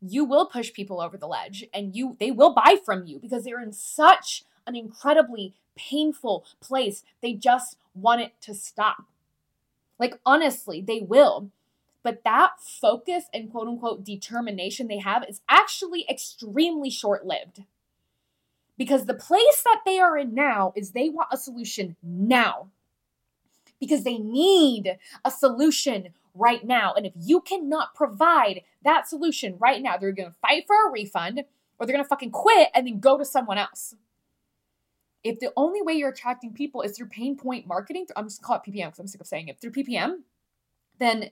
You 0.00 0.24
will 0.24 0.46
push 0.46 0.72
people 0.72 1.00
over 1.00 1.16
the 1.16 1.28
ledge 1.28 1.64
and 1.72 1.94
you 1.94 2.16
they 2.18 2.30
will 2.30 2.54
buy 2.54 2.76
from 2.84 3.06
you 3.06 3.18
because 3.18 3.44
they're 3.44 3.62
in 3.62 3.72
such 3.72 4.44
an 4.66 4.74
incredibly 4.76 5.54
painful 5.76 6.44
place. 6.60 7.04
They 7.20 7.34
just 7.34 7.76
want 7.94 8.20
it 8.20 8.32
to 8.42 8.54
stop. 8.54 9.04
Like 9.98 10.18
honestly 10.26 10.80
they 10.80 11.00
will. 11.00 11.50
But 12.02 12.24
that 12.24 12.60
focus 12.60 13.26
and 13.32 13.50
quote 13.50 13.68
unquote 13.68 14.02
determination 14.02 14.88
they 14.88 14.98
have 14.98 15.24
is 15.28 15.40
actually 15.48 16.04
extremely 16.08 16.90
short 16.90 17.24
lived 17.24 17.62
because 18.78 19.06
the 19.06 19.14
place 19.14 19.62
that 19.64 19.82
they 19.84 19.98
are 20.00 20.16
in 20.18 20.34
now 20.34 20.72
is 20.74 20.90
they 20.90 21.08
want 21.08 21.28
a 21.30 21.36
solution 21.36 21.96
now. 22.02 22.68
Because 23.78 24.04
they 24.04 24.18
need 24.18 24.98
a 25.24 25.30
solution 25.30 26.08
right 26.34 26.64
now. 26.64 26.94
And 26.94 27.06
if 27.06 27.12
you 27.16 27.40
cannot 27.40 27.94
provide 27.94 28.62
that 28.84 29.08
solution 29.08 29.56
right 29.58 29.82
now, 29.82 29.96
they're 29.96 30.12
going 30.12 30.30
to 30.30 30.36
fight 30.40 30.64
for 30.66 30.76
a 30.88 30.90
refund 30.90 31.44
or 31.78 31.86
they're 31.86 31.94
going 31.94 32.04
to 32.04 32.08
fucking 32.08 32.30
quit 32.30 32.68
and 32.74 32.86
then 32.86 33.00
go 33.00 33.18
to 33.18 33.24
someone 33.24 33.58
else. 33.58 33.94
If 35.24 35.38
the 35.38 35.52
only 35.56 35.82
way 35.82 35.92
you're 35.94 36.10
attracting 36.10 36.52
people 36.52 36.82
is 36.82 36.96
through 36.96 37.08
pain 37.08 37.36
point 37.36 37.66
marketing, 37.66 38.06
I'm 38.16 38.26
just 38.26 38.42
call 38.42 38.56
it 38.56 38.62
PPM 38.68 38.86
because 38.86 38.98
I'm 38.98 39.06
sick 39.06 39.20
of 39.20 39.26
saying 39.26 39.48
it, 39.48 39.60
through 39.60 39.72
PPM, 39.72 40.20
then 40.98 41.30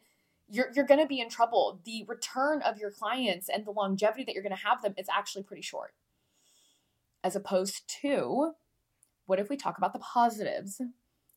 you're, 0.49 0.71
you're 0.75 0.87
going 0.87 1.00
to 1.00 1.07
be 1.07 1.21
in 1.21 1.28
trouble. 1.28 1.80
The 1.85 2.04
return 2.07 2.62
of 2.62 2.78
your 2.78 2.90
clients 2.90 3.49
and 3.49 3.64
the 3.64 3.71
longevity 3.71 4.25
that 4.25 4.35
you're 4.35 4.42
going 4.42 4.57
to 4.57 4.66
have 4.66 4.83
them 4.83 4.95
is 4.97 5.09
actually 5.12 5.42
pretty 5.42 5.62
short. 5.62 5.95
As 7.23 7.37
opposed 7.37 7.83
to, 8.02 8.52
what 9.26 9.38
if 9.38 9.49
we 9.49 9.57
talk 9.57 9.76
about 9.78 9.92
the 9.92 9.99
positives? 9.99 10.80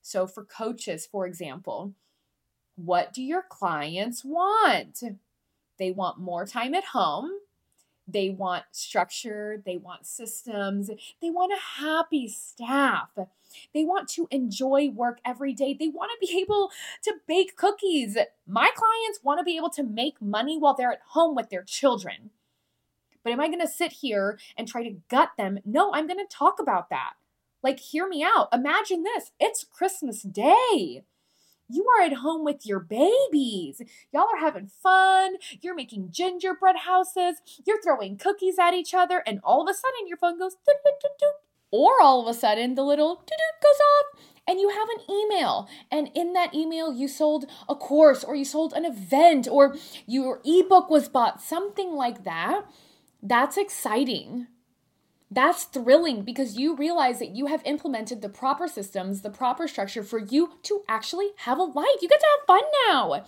So, 0.01 0.27
for 0.27 0.43
coaches, 0.43 1.07
for 1.09 1.25
example, 1.25 1.93
what 2.75 3.13
do 3.13 3.21
your 3.21 3.43
clients 3.43 4.23
want? 4.23 5.03
They 5.77 5.91
want 5.91 6.19
more 6.19 6.45
time 6.45 6.73
at 6.73 6.85
home. 6.85 7.31
They 8.07 8.29
want 8.29 8.63
structure. 8.71 9.61
They 9.65 9.77
want 9.77 10.05
systems. 10.05 10.89
They 11.21 11.29
want 11.29 11.53
a 11.53 11.81
happy 11.81 12.27
staff. 12.27 13.09
They 13.73 13.85
want 13.85 14.09
to 14.09 14.27
enjoy 14.29 14.89
work 14.89 15.19
every 15.23 15.53
day. 15.53 15.73
They 15.73 15.87
want 15.87 16.11
to 16.11 16.27
be 16.27 16.39
able 16.41 16.71
to 17.03 17.13
bake 17.27 17.55
cookies. 17.55 18.17
My 18.47 18.69
clients 18.75 19.19
want 19.23 19.39
to 19.39 19.43
be 19.43 19.57
able 19.57 19.69
to 19.71 19.83
make 19.83 20.21
money 20.21 20.57
while 20.57 20.73
they're 20.73 20.91
at 20.91 21.01
home 21.09 21.35
with 21.35 21.49
their 21.49 21.63
children. 21.63 22.31
But 23.23 23.31
am 23.31 23.39
I 23.39 23.47
going 23.47 23.61
to 23.61 23.67
sit 23.67 23.93
here 23.93 24.37
and 24.57 24.67
try 24.67 24.83
to 24.83 24.97
gut 25.09 25.31
them? 25.37 25.59
No, 25.63 25.93
I'm 25.93 26.07
going 26.07 26.19
to 26.19 26.35
talk 26.35 26.59
about 26.59 26.89
that. 26.89 27.13
Like, 27.61 27.79
hear 27.79 28.05
me 28.07 28.21
out. 28.21 28.49
Imagine 28.51 29.03
this 29.03 29.31
it's 29.39 29.63
Christmas 29.63 30.21
Day. 30.23 31.03
You 31.73 31.87
are 31.97 32.03
at 32.03 32.13
home 32.13 32.45
with 32.45 32.67
your 32.67 32.79
babies. 32.79 33.81
Y'all 34.11 34.27
are 34.31 34.39
having 34.39 34.67
fun. 34.67 35.37
You're 35.61 35.73
making 35.73 36.11
gingerbread 36.11 36.75
houses. 36.77 37.37
You're 37.65 37.81
throwing 37.81 38.17
cookies 38.17 38.59
at 38.59 38.75
each 38.75 38.93
other. 38.93 39.23
And 39.25 39.39
all 39.43 39.63
of 39.63 39.69
a 39.69 39.73
sudden, 39.73 40.07
your 40.07 40.17
phone 40.17 40.37
goes, 40.37 40.55
or 41.71 41.99
all 41.99 42.21
of 42.21 42.27
a 42.27 42.39
sudden, 42.39 42.75
the 42.75 42.83
little 42.83 43.15
goes 43.15 43.79
off 43.81 44.21
and 44.47 44.59
you 44.59 44.69
have 44.69 44.87
an 44.89 45.15
email 45.15 45.67
and 45.89 46.11
in 46.13 46.33
that 46.33 46.53
email 46.53 46.93
you 46.93 47.07
sold 47.07 47.45
a 47.67 47.75
course 47.75 48.23
or 48.23 48.35
you 48.35 48.45
sold 48.45 48.73
an 48.73 48.85
event 48.85 49.47
or 49.49 49.75
your 50.05 50.41
ebook 50.45 50.89
was 50.89 51.07
bought 51.07 51.41
something 51.41 51.93
like 51.93 52.25
that 52.25 52.65
that's 53.21 53.57
exciting 53.57 54.47
that's 55.33 55.63
thrilling 55.65 56.23
because 56.23 56.57
you 56.57 56.75
realize 56.75 57.19
that 57.19 57.35
you 57.35 57.47
have 57.47 57.61
implemented 57.65 58.21
the 58.21 58.29
proper 58.29 58.67
systems 58.67 59.21
the 59.21 59.29
proper 59.29 59.67
structure 59.67 60.03
for 60.03 60.19
you 60.19 60.51
to 60.63 60.83
actually 60.87 61.29
have 61.37 61.57
a 61.57 61.63
life 61.63 62.01
you 62.01 62.09
get 62.09 62.19
to 62.19 62.27
have 62.37 62.47
fun 62.47 62.63
now 62.87 63.23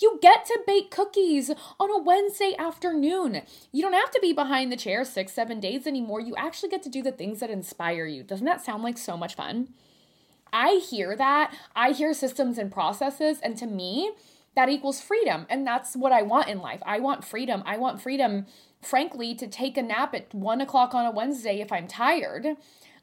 you 0.00 0.18
get 0.22 0.44
to 0.46 0.60
bake 0.66 0.90
cookies 0.90 1.50
on 1.80 1.90
a 1.90 1.98
Wednesday 1.98 2.54
afternoon. 2.58 3.42
You 3.72 3.82
don't 3.82 3.94
have 3.94 4.12
to 4.12 4.20
be 4.22 4.32
behind 4.32 4.70
the 4.70 4.76
chair 4.76 5.04
six, 5.04 5.32
seven 5.32 5.58
days 5.58 5.86
anymore. 5.86 6.20
You 6.20 6.36
actually 6.36 6.68
get 6.68 6.82
to 6.84 6.88
do 6.88 7.02
the 7.02 7.12
things 7.12 7.40
that 7.40 7.50
inspire 7.50 8.06
you. 8.06 8.22
Doesn't 8.22 8.46
that 8.46 8.64
sound 8.64 8.82
like 8.84 8.96
so 8.96 9.16
much 9.16 9.34
fun? 9.34 9.68
I 10.52 10.80
hear 10.88 11.16
that. 11.16 11.54
I 11.74 11.90
hear 11.90 12.14
systems 12.14 12.58
and 12.58 12.70
processes. 12.70 13.40
And 13.42 13.56
to 13.58 13.66
me, 13.66 14.12
that 14.54 14.68
equals 14.68 15.00
freedom. 15.00 15.46
And 15.50 15.66
that's 15.66 15.96
what 15.96 16.12
I 16.12 16.22
want 16.22 16.48
in 16.48 16.60
life. 16.60 16.82
I 16.86 17.00
want 17.00 17.24
freedom. 17.24 17.62
I 17.66 17.76
want 17.76 18.00
freedom, 18.00 18.46
frankly, 18.80 19.34
to 19.34 19.46
take 19.46 19.76
a 19.76 19.82
nap 19.82 20.14
at 20.14 20.34
one 20.34 20.60
o'clock 20.60 20.94
on 20.94 21.06
a 21.06 21.10
Wednesday 21.10 21.60
if 21.60 21.72
I'm 21.72 21.86
tired. 21.86 22.56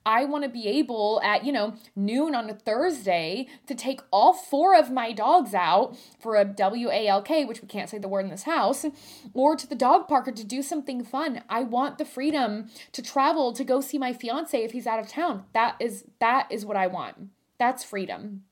I 0.06 0.24
want 0.24 0.44
to 0.44 0.50
be 0.50 0.68
able 0.68 1.20
at, 1.24 1.44
you 1.44 1.52
know, 1.52 1.74
noon 1.96 2.36
on 2.36 2.48
a 2.48 2.54
Thursday 2.54 3.48
to 3.66 3.74
take 3.74 4.02
all 4.12 4.34
four 4.34 4.78
of 4.78 4.92
my 4.92 5.12
dogs 5.12 5.56
out 5.56 5.98
for 6.20 6.36
a 6.36 6.46
WALK, 6.46 7.48
which 7.48 7.62
we 7.62 7.68
can't 7.68 7.90
say 7.90 7.98
the 7.98 8.08
word 8.08 8.26
in 8.26 8.30
this 8.30 8.44
house, 8.44 8.86
or 9.34 9.56
to 9.56 9.68
the 9.68 9.74
dog 9.74 10.08
park 10.08 10.28
or 10.28 10.32
to 10.32 10.44
do 10.44 10.62
something 10.62 11.04
fun. 11.04 11.42
I 11.50 11.64
want 11.64 11.98
the 11.98 12.06
freedom 12.06 12.70
to 12.92 13.02
travel 13.02 13.52
to 13.54 13.64
go 13.64 13.82
see 13.82 13.98
my 13.98 14.14
fiance 14.14 14.64
if 14.64 14.74
he's 14.74 14.86
out 14.86 15.00
of 15.00 15.08
town. 15.08 15.46
That 15.54 15.76
is 15.80 16.06
that 16.20 16.52
is 16.52 16.66
what 16.66 16.78
I 16.78 16.86
want. 16.86 17.30
That's 17.58 17.84
freedom. 17.84 18.44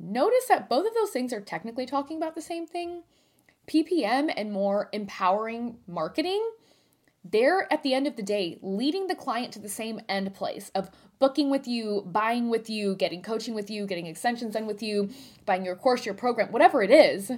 Notice 0.00 0.46
that 0.48 0.68
both 0.68 0.86
of 0.86 0.94
those 0.94 1.10
things 1.10 1.32
are 1.32 1.40
technically 1.40 1.86
talking 1.86 2.16
about 2.16 2.34
the 2.34 2.40
same 2.40 2.66
thing. 2.66 3.02
PPM 3.66 4.32
and 4.36 4.52
more 4.52 4.88
empowering 4.92 5.78
marketing, 5.86 6.42
they're 7.24 7.70
at 7.72 7.82
the 7.82 7.94
end 7.94 8.06
of 8.06 8.16
the 8.16 8.22
day 8.22 8.58
leading 8.62 9.06
the 9.06 9.14
client 9.14 9.52
to 9.52 9.58
the 9.58 9.68
same 9.68 10.00
end 10.08 10.34
place 10.34 10.70
of 10.74 10.90
booking 11.18 11.50
with 11.50 11.68
you, 11.68 12.02
buying 12.06 12.48
with 12.48 12.70
you, 12.70 12.94
getting 12.94 13.22
coaching 13.22 13.54
with 13.54 13.70
you, 13.70 13.86
getting 13.86 14.06
extensions 14.06 14.54
done 14.54 14.66
with 14.66 14.82
you, 14.82 15.10
buying 15.44 15.64
your 15.64 15.76
course, 15.76 16.06
your 16.06 16.14
program, 16.14 16.50
whatever 16.50 16.82
it 16.82 16.90
is. 16.90 17.30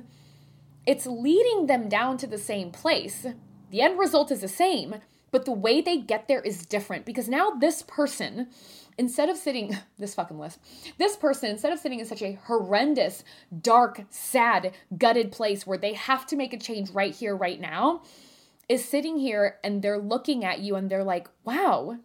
It's 0.87 1.07
leading 1.07 1.67
them 1.67 1.89
down 1.89 2.17
to 2.19 2.27
the 2.27 2.39
same 2.39 2.71
place. 2.71 3.27
The 3.71 3.81
end 3.81 3.99
result 3.99 4.31
is 4.31 4.41
the 4.41 4.49
same, 4.49 4.97
but 5.33 5.45
the 5.45 5.53
way 5.53 5.81
they 5.81 5.97
get 5.97 6.29
there 6.29 6.43
is 6.43 6.67
different 6.67 7.05
because 7.05 7.29
now 7.29 7.51
this 7.51 7.83
person 7.83 8.49
instead 8.99 9.29
of 9.29 9.37
sitting 9.37 9.77
this 9.99 10.15
fucking 10.15 10.39
list. 10.39 10.59
This 10.99 11.17
person 11.17 11.51
instead 11.51 11.73
of 11.73 11.79
sitting 11.79 12.01
in 12.01 12.07
such 12.07 12.23
a 12.23 12.39
horrendous 12.45 13.25
dark 13.61 14.05
sad 14.11 14.73
gutted 14.97 15.33
place 15.33 15.67
where 15.67 15.79
they 15.79 15.95
have 15.95 16.27
to 16.27 16.37
make 16.37 16.53
a 16.53 16.59
change 16.59 16.91
right 16.91 17.15
here 17.15 17.37
right 17.37 17.61
now 17.61 18.03
is 18.69 18.85
sitting 18.85 19.19
here 19.19 19.59
and 19.65 19.83
they're 19.83 19.99
looking 19.99 20.45
at 20.45 20.61
you 20.61 20.77
and 20.77 20.91
they're 20.91 21.05
like 21.05 21.29
wow 21.45 21.99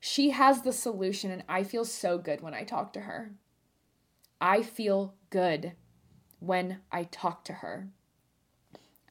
she 0.00 0.30
has 0.30 0.62
the 0.62 0.72
solution 0.72 1.30
and 1.30 1.42
i 1.48 1.62
feel 1.62 1.84
so 1.84 2.18
good 2.18 2.40
when 2.40 2.54
i 2.54 2.62
talk 2.62 2.92
to 2.92 3.00
her. 3.00 3.32
I 4.40 4.62
feel 4.62 5.14
good 5.30 5.72
when 6.38 6.78
i 6.92 7.04
talk 7.04 7.44
to 7.46 7.54
her. 7.54 7.88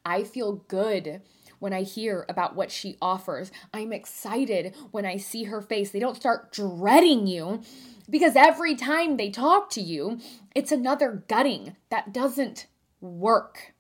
I 0.06 0.24
feel 0.24 0.64
good 0.70 1.22
when 1.60 1.74
I 1.74 1.84
hear 1.84 2.26
about 2.30 2.56
what 2.56 2.72
she 2.72 2.98
offers. 3.02 3.52
I'm 3.74 3.94
excited 3.94 4.76
when 4.92 5.06
I 5.06 5.18
see 5.18 5.46
her 5.46 5.62
face. 5.62 5.92
They 5.92 6.00
don't 6.00 6.16
start 6.16 6.52
dreading 6.52 7.28
you 7.28 7.62
because 8.10 8.36
every 8.36 8.76
time 8.76 9.18
they 9.18 9.30
talk 9.30 9.70
to 9.72 9.82
you, 9.82 10.20
it's 10.56 10.72
another 10.72 11.24
gutting 11.28 11.76
that 11.90 12.14
doesn't 12.14 12.68
work. 13.02 13.74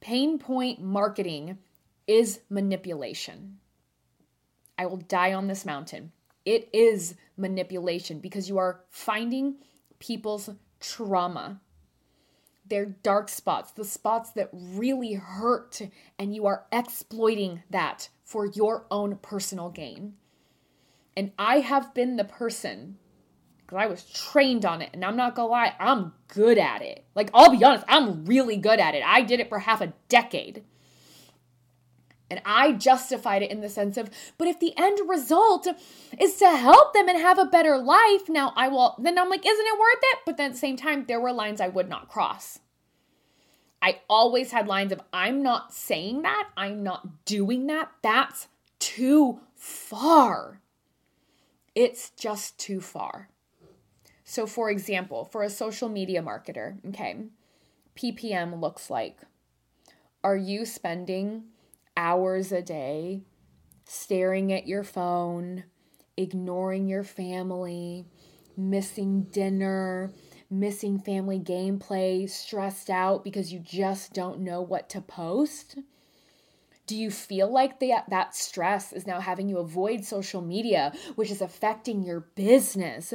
Pain 0.00 0.38
point 0.38 0.80
marketing 0.80 1.58
is 2.06 2.40
manipulation. 2.48 3.58
I 4.78 4.86
will 4.86 4.96
die 4.98 5.32
on 5.34 5.48
this 5.48 5.66
mountain. 5.66 6.12
It 6.44 6.68
is 6.72 7.16
manipulation 7.36 8.20
because 8.20 8.48
you 8.48 8.58
are 8.58 8.80
finding 8.90 9.56
people's 9.98 10.50
trauma 10.80 11.60
their 12.68 12.86
dark 12.86 13.28
spots, 13.28 13.70
the 13.72 13.84
spots 13.84 14.30
that 14.32 14.50
really 14.52 15.14
hurt, 15.14 15.80
and 16.18 16.34
you 16.34 16.46
are 16.46 16.66
exploiting 16.72 17.62
that 17.70 18.08
for 18.24 18.46
your 18.46 18.86
own 18.90 19.16
personal 19.16 19.70
gain. 19.70 20.14
And 21.16 21.32
I 21.38 21.60
have 21.60 21.94
been 21.94 22.16
the 22.16 22.24
person 22.24 22.98
because 23.58 23.82
I 23.82 23.86
was 23.86 24.04
trained 24.04 24.64
on 24.64 24.80
it, 24.80 24.90
and 24.94 25.04
I'm 25.04 25.16
not 25.16 25.34
gonna 25.34 25.48
lie, 25.48 25.74
I'm 25.78 26.14
good 26.28 26.56
at 26.56 26.80
it. 26.80 27.04
Like, 27.14 27.30
I'll 27.34 27.50
be 27.50 27.62
honest, 27.62 27.84
I'm 27.86 28.24
really 28.24 28.56
good 28.56 28.80
at 28.80 28.94
it. 28.94 29.02
I 29.04 29.20
did 29.20 29.40
it 29.40 29.50
for 29.50 29.58
half 29.58 29.82
a 29.82 29.92
decade. 30.08 30.64
And 32.30 32.42
I 32.44 32.72
justified 32.72 33.42
it 33.42 33.50
in 33.50 33.62
the 33.62 33.68
sense 33.70 33.96
of, 33.96 34.10
but 34.36 34.48
if 34.48 34.60
the 34.60 34.74
end 34.76 34.98
result 35.08 35.66
is 36.20 36.36
to 36.36 36.50
help 36.50 36.92
them 36.92 37.08
and 37.08 37.18
have 37.18 37.38
a 37.38 37.46
better 37.46 37.78
life, 37.78 38.28
now 38.28 38.52
I 38.54 38.68
will, 38.68 38.96
then 38.98 39.18
I'm 39.18 39.30
like, 39.30 39.46
isn't 39.46 39.66
it 39.66 39.78
worth 39.78 40.02
it? 40.02 40.18
But 40.26 40.36
then 40.36 40.46
at 40.46 40.52
the 40.52 40.58
same 40.58 40.76
time, 40.76 41.06
there 41.06 41.20
were 41.20 41.32
lines 41.32 41.60
I 41.60 41.68
would 41.68 41.88
not 41.88 42.08
cross. 42.08 42.58
I 43.80 44.00
always 44.10 44.50
had 44.50 44.66
lines 44.66 44.92
of, 44.92 45.00
I'm 45.12 45.42
not 45.42 45.72
saying 45.72 46.22
that, 46.22 46.48
I'm 46.56 46.82
not 46.82 47.24
doing 47.24 47.66
that. 47.68 47.90
That's 48.02 48.48
too 48.78 49.40
far. 49.54 50.60
It's 51.74 52.10
just 52.10 52.58
too 52.58 52.80
far. 52.80 53.28
So, 54.24 54.46
for 54.46 54.68
example, 54.68 55.24
for 55.24 55.42
a 55.42 55.48
social 55.48 55.88
media 55.88 56.22
marketer, 56.22 56.76
okay, 56.88 57.16
PPM 57.96 58.60
looks 58.60 58.90
like 58.90 59.20
are 60.22 60.36
you 60.36 60.66
spending 60.66 61.44
hours 61.98 62.52
a 62.52 62.62
day 62.62 63.24
staring 63.84 64.52
at 64.52 64.68
your 64.68 64.84
phone, 64.84 65.64
ignoring 66.16 66.88
your 66.88 67.02
family, 67.02 68.06
missing 68.56 69.22
dinner, 69.32 70.12
missing 70.50 70.98
family 70.98 71.40
gameplay, 71.40 72.28
stressed 72.30 72.88
out 72.88 73.24
because 73.24 73.52
you 73.52 73.58
just 73.58 74.14
don't 74.14 74.40
know 74.40 74.62
what 74.62 74.88
to 74.90 75.00
post? 75.00 75.76
Do 76.86 76.96
you 76.96 77.10
feel 77.10 77.52
like 77.52 77.80
that 77.80 78.08
that 78.08 78.34
stress 78.34 78.92
is 78.92 79.06
now 79.06 79.20
having 79.20 79.48
you 79.48 79.58
avoid 79.58 80.04
social 80.04 80.40
media, 80.40 80.92
which 81.16 81.30
is 81.30 81.42
affecting 81.42 82.02
your 82.02 82.20
business? 82.34 83.12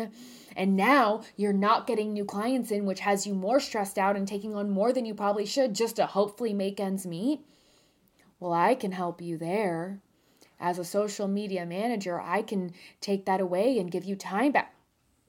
And 0.56 0.76
now 0.76 1.22
you're 1.38 1.54
not 1.54 1.88
getting 1.88 2.14
new 2.14 2.26
clients 2.26 2.70
in, 2.70 2.86
which 2.86 3.00
has 3.00 3.26
you 3.26 3.34
more 3.34 3.60
stressed 3.60 3.98
out 3.98 4.16
and 4.16 4.28
taking 4.28 4.54
on 4.56 4.70
more 4.70 4.94
than 4.94 5.06
you 5.06 5.16
probably 5.16 5.46
should 5.46 5.74
just 5.74 5.96
to 5.96 6.06
hopefully 6.06 6.54
make 6.54 6.80
ends 6.80 7.08
meet? 7.08 7.40
Well, 8.44 8.52
I 8.52 8.76
can 8.76 8.92
help 8.92 9.22
you 9.22 9.38
there. 9.38 10.02
As 10.60 10.78
a 10.78 10.84
social 10.84 11.30
media 11.30 11.66
manager, 11.66 12.20
I 12.20 12.42
can 12.42 12.74
take 13.00 13.24
that 13.24 13.40
away 13.40 13.80
and 13.80 13.90
give 13.90 14.04
you 14.04 14.18
time 14.18 14.52
back. 14.52 14.76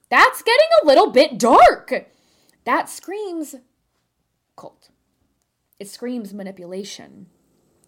That's 0.09 0.41
getting 0.41 0.67
a 0.83 0.85
little 0.85 1.11
bit 1.11 1.39
dark. 1.39 2.09
That 2.65 2.89
screams 2.89 3.55
cult. 4.57 4.89
It 5.79 5.87
screams 5.87 6.33
manipulation 6.33 7.27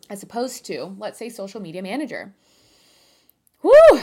as 0.09 0.23
opposed 0.23 0.65
to, 0.67 0.95
let's 0.97 1.19
say, 1.19 1.27
social 1.27 1.59
media 1.59 1.83
manager. 1.83 2.33
Whew! 3.59 3.99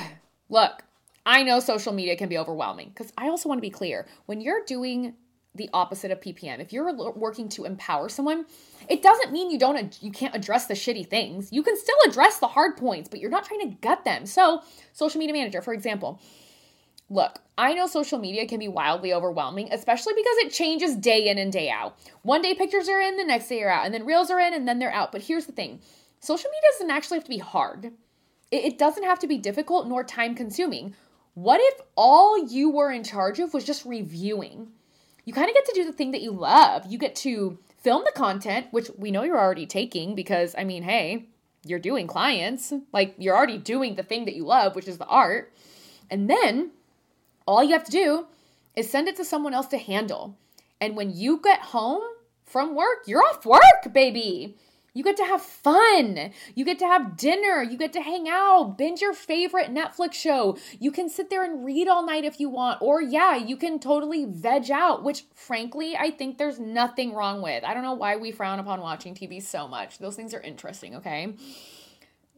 Look, 0.51 0.85
I 1.25 1.43
know 1.43 1.59
social 1.59 1.95
media 1.95 2.17
can 2.17 2.29
be 2.29 2.37
overwhelming 2.37 2.91
because 2.91 3.15
I 3.17 3.31
also 3.31 3.49
want 3.49 3.57
to 3.61 3.67
be 3.67 3.71
clear. 3.71 4.07
When 4.27 4.43
you're 4.43 4.67
doing 4.67 5.15
the 5.55 5.71
opposite 5.73 6.11
of 6.11 6.21
PPM. 6.21 6.61
If 6.61 6.73
you're 6.73 6.93
working 7.15 7.49
to 7.51 7.65
empower 7.65 8.09
someone, 8.09 8.45
it 8.89 9.03
doesn't 9.03 9.33
mean 9.33 9.51
you 9.51 9.59
don't 9.59 10.03
you 10.03 10.11
can't 10.11 10.35
address 10.35 10.67
the 10.67 10.75
shitty 10.75 11.09
things. 11.09 11.53
You 11.53 11.63
can 11.63 11.77
still 11.77 11.97
address 12.07 12.39
the 12.39 12.49
hard 12.49 12.77
points, 12.77 13.09
but 13.09 13.21
you're 13.21 13.31
not 13.31 13.45
trying 13.45 13.61
to 13.61 13.77
gut 13.81 14.05
them. 14.05 14.27
So, 14.27 14.63
social 14.93 15.19
media 15.19 15.35
manager, 15.35 15.63
for 15.63 15.73
example, 15.73 16.21
look, 17.09 17.39
I 17.57 17.75
know 17.75 17.87
social 17.87 18.19
media 18.19 18.47
can 18.47 18.59
be 18.59 18.69
wildly 18.69 19.13
overwhelming, 19.13 19.69
especially 19.73 20.15
because 20.15 20.37
it 20.39 20.53
changes 20.53 20.97
day 20.97 21.29
in 21.29 21.39
and 21.39 21.53
day 21.53 21.71
out. 21.71 21.97
One 22.23 22.43
day 22.43 22.55
pictures 22.55 22.89
are 22.89 23.01
in, 23.01 23.17
the 23.17 23.25
next 23.25 23.49
day 23.49 23.63
are 23.63 23.71
out, 23.71 23.85
and 23.85 23.95
then 23.95 24.07
reels 24.07 24.31
are 24.31 24.41
in, 24.41 24.55
and 24.55 24.67
then 24.67 24.81
they're 24.81 24.93
out. 24.93 25.13
But 25.13 25.23
here's 25.23 25.47
the 25.47 25.53
thing 25.53 25.81
social 26.21 26.51
media 26.51 26.71
doesn't 26.73 26.91
actually 26.91 27.19
have 27.19 27.25
to 27.25 27.31
be 27.31 27.39
hard, 27.39 27.93
it 28.51 28.77
doesn't 28.77 29.05
have 29.05 29.21
to 29.21 29.29
be 29.29 29.39
difficult 29.39 29.87
nor 29.87 30.03
time 30.03 30.35
consuming. 30.35 30.95
What 31.35 31.61
if 31.61 31.81
all 31.97 32.47
you 32.47 32.71
were 32.71 32.93
in 32.93 33.03
charge 33.03 33.41
of 33.41 33.53
was 33.55 33.65
just 33.65 33.85
reviewing? 33.85 34.69
You 35.25 35.33
kind 35.33 35.49
of 35.49 35.55
get 35.55 35.65
to 35.67 35.73
do 35.75 35.85
the 35.85 35.93
thing 35.93 36.11
that 36.13 36.23
you 36.23 36.33
love. 36.33 36.87
You 36.87 36.99
get 36.99 37.15
to 37.17 37.59
film 37.83 38.03
the 38.05 38.13
content, 38.13 38.67
which 38.71 38.91
we 38.97 39.11
know 39.11 39.23
you're 39.23 39.41
already 39.41 39.67
taking 39.67 40.15
because, 40.15 40.55
I 40.57 40.65
mean, 40.65 40.83
hey, 40.83 41.27
you're 41.65 41.79
doing 41.79 42.07
clients. 42.07 42.73
Like, 42.93 43.15
you're 43.19 43.37
already 43.37 43.59
doing 43.59 43.95
the 43.95 44.03
thing 44.03 44.25
that 44.27 44.35
you 44.35 44.45
love, 44.45 44.75
which 44.75 44.89
is 44.89 44.99
the 44.99 45.07
art. 45.07 45.53
And 46.11 46.29
then 46.29 46.71
all 47.47 47.65
you 47.65 47.73
have 47.73 47.85
to 47.85 47.91
do 47.91 48.27
is 48.77 48.91
send 48.91 49.09
it 49.09 49.17
to 49.17 49.25
someone 49.25 49.55
else 49.55 49.67
to 49.69 49.79
handle. 49.79 50.37
And 50.81 50.97
when 50.97 51.15
you 51.15 51.41
get 51.43 51.61
home 51.61 52.03
from 52.45 52.75
work, 52.75 53.05
you're 53.07 53.23
off 53.23 53.47
work, 53.47 53.93
baby. 53.93 54.57
You 54.95 55.03
get 55.03 55.17
to 55.17 55.25
have 55.25 55.43
fun. 55.43 56.31
You 56.55 56.65
get 56.65 56.79
to 56.79 56.87
have 56.87 57.17
dinner. 57.17 57.63
You 57.63 57.77
get 57.77 57.93
to 57.95 58.01
hang 58.01 58.29
out, 58.29 58.79
binge 58.79 59.01
your 59.01 59.13
favorite 59.13 59.75
Netflix 59.75 60.15
show. 60.15 60.57
You 60.79 60.93
can 60.93 61.09
sit 61.09 61.31
there 61.31 61.43
and 61.43 61.65
read 61.65 61.89
all 61.89 62.07
night 62.07 62.25
if 62.25 62.39
you 62.39 62.49
want. 62.49 62.81
Or, 62.81 63.03
yeah, 63.03 63.35
you 63.35 63.57
can 63.57 63.81
totally 63.81 64.25
veg 64.25 64.71
out, 64.71 65.03
which 65.03 65.25
frankly, 65.35 65.97
I 65.97 66.13
think 66.13 66.39
there's 66.39 66.61
nothing 66.61 67.13
wrong 67.13 67.43
with. 67.43 67.65
I 67.65 67.75
don't 67.75 67.83
know 67.83 67.95
why 67.95 68.17
we 68.17 68.31
frown 68.31 68.61
upon 68.61 68.81
watching 68.81 69.15
TV 69.15 69.43
so 69.43 69.67
much. 69.67 69.99
Those 69.99 70.15
things 70.15 70.33
are 70.33 70.41
interesting, 70.41 70.95
okay? 70.95 71.35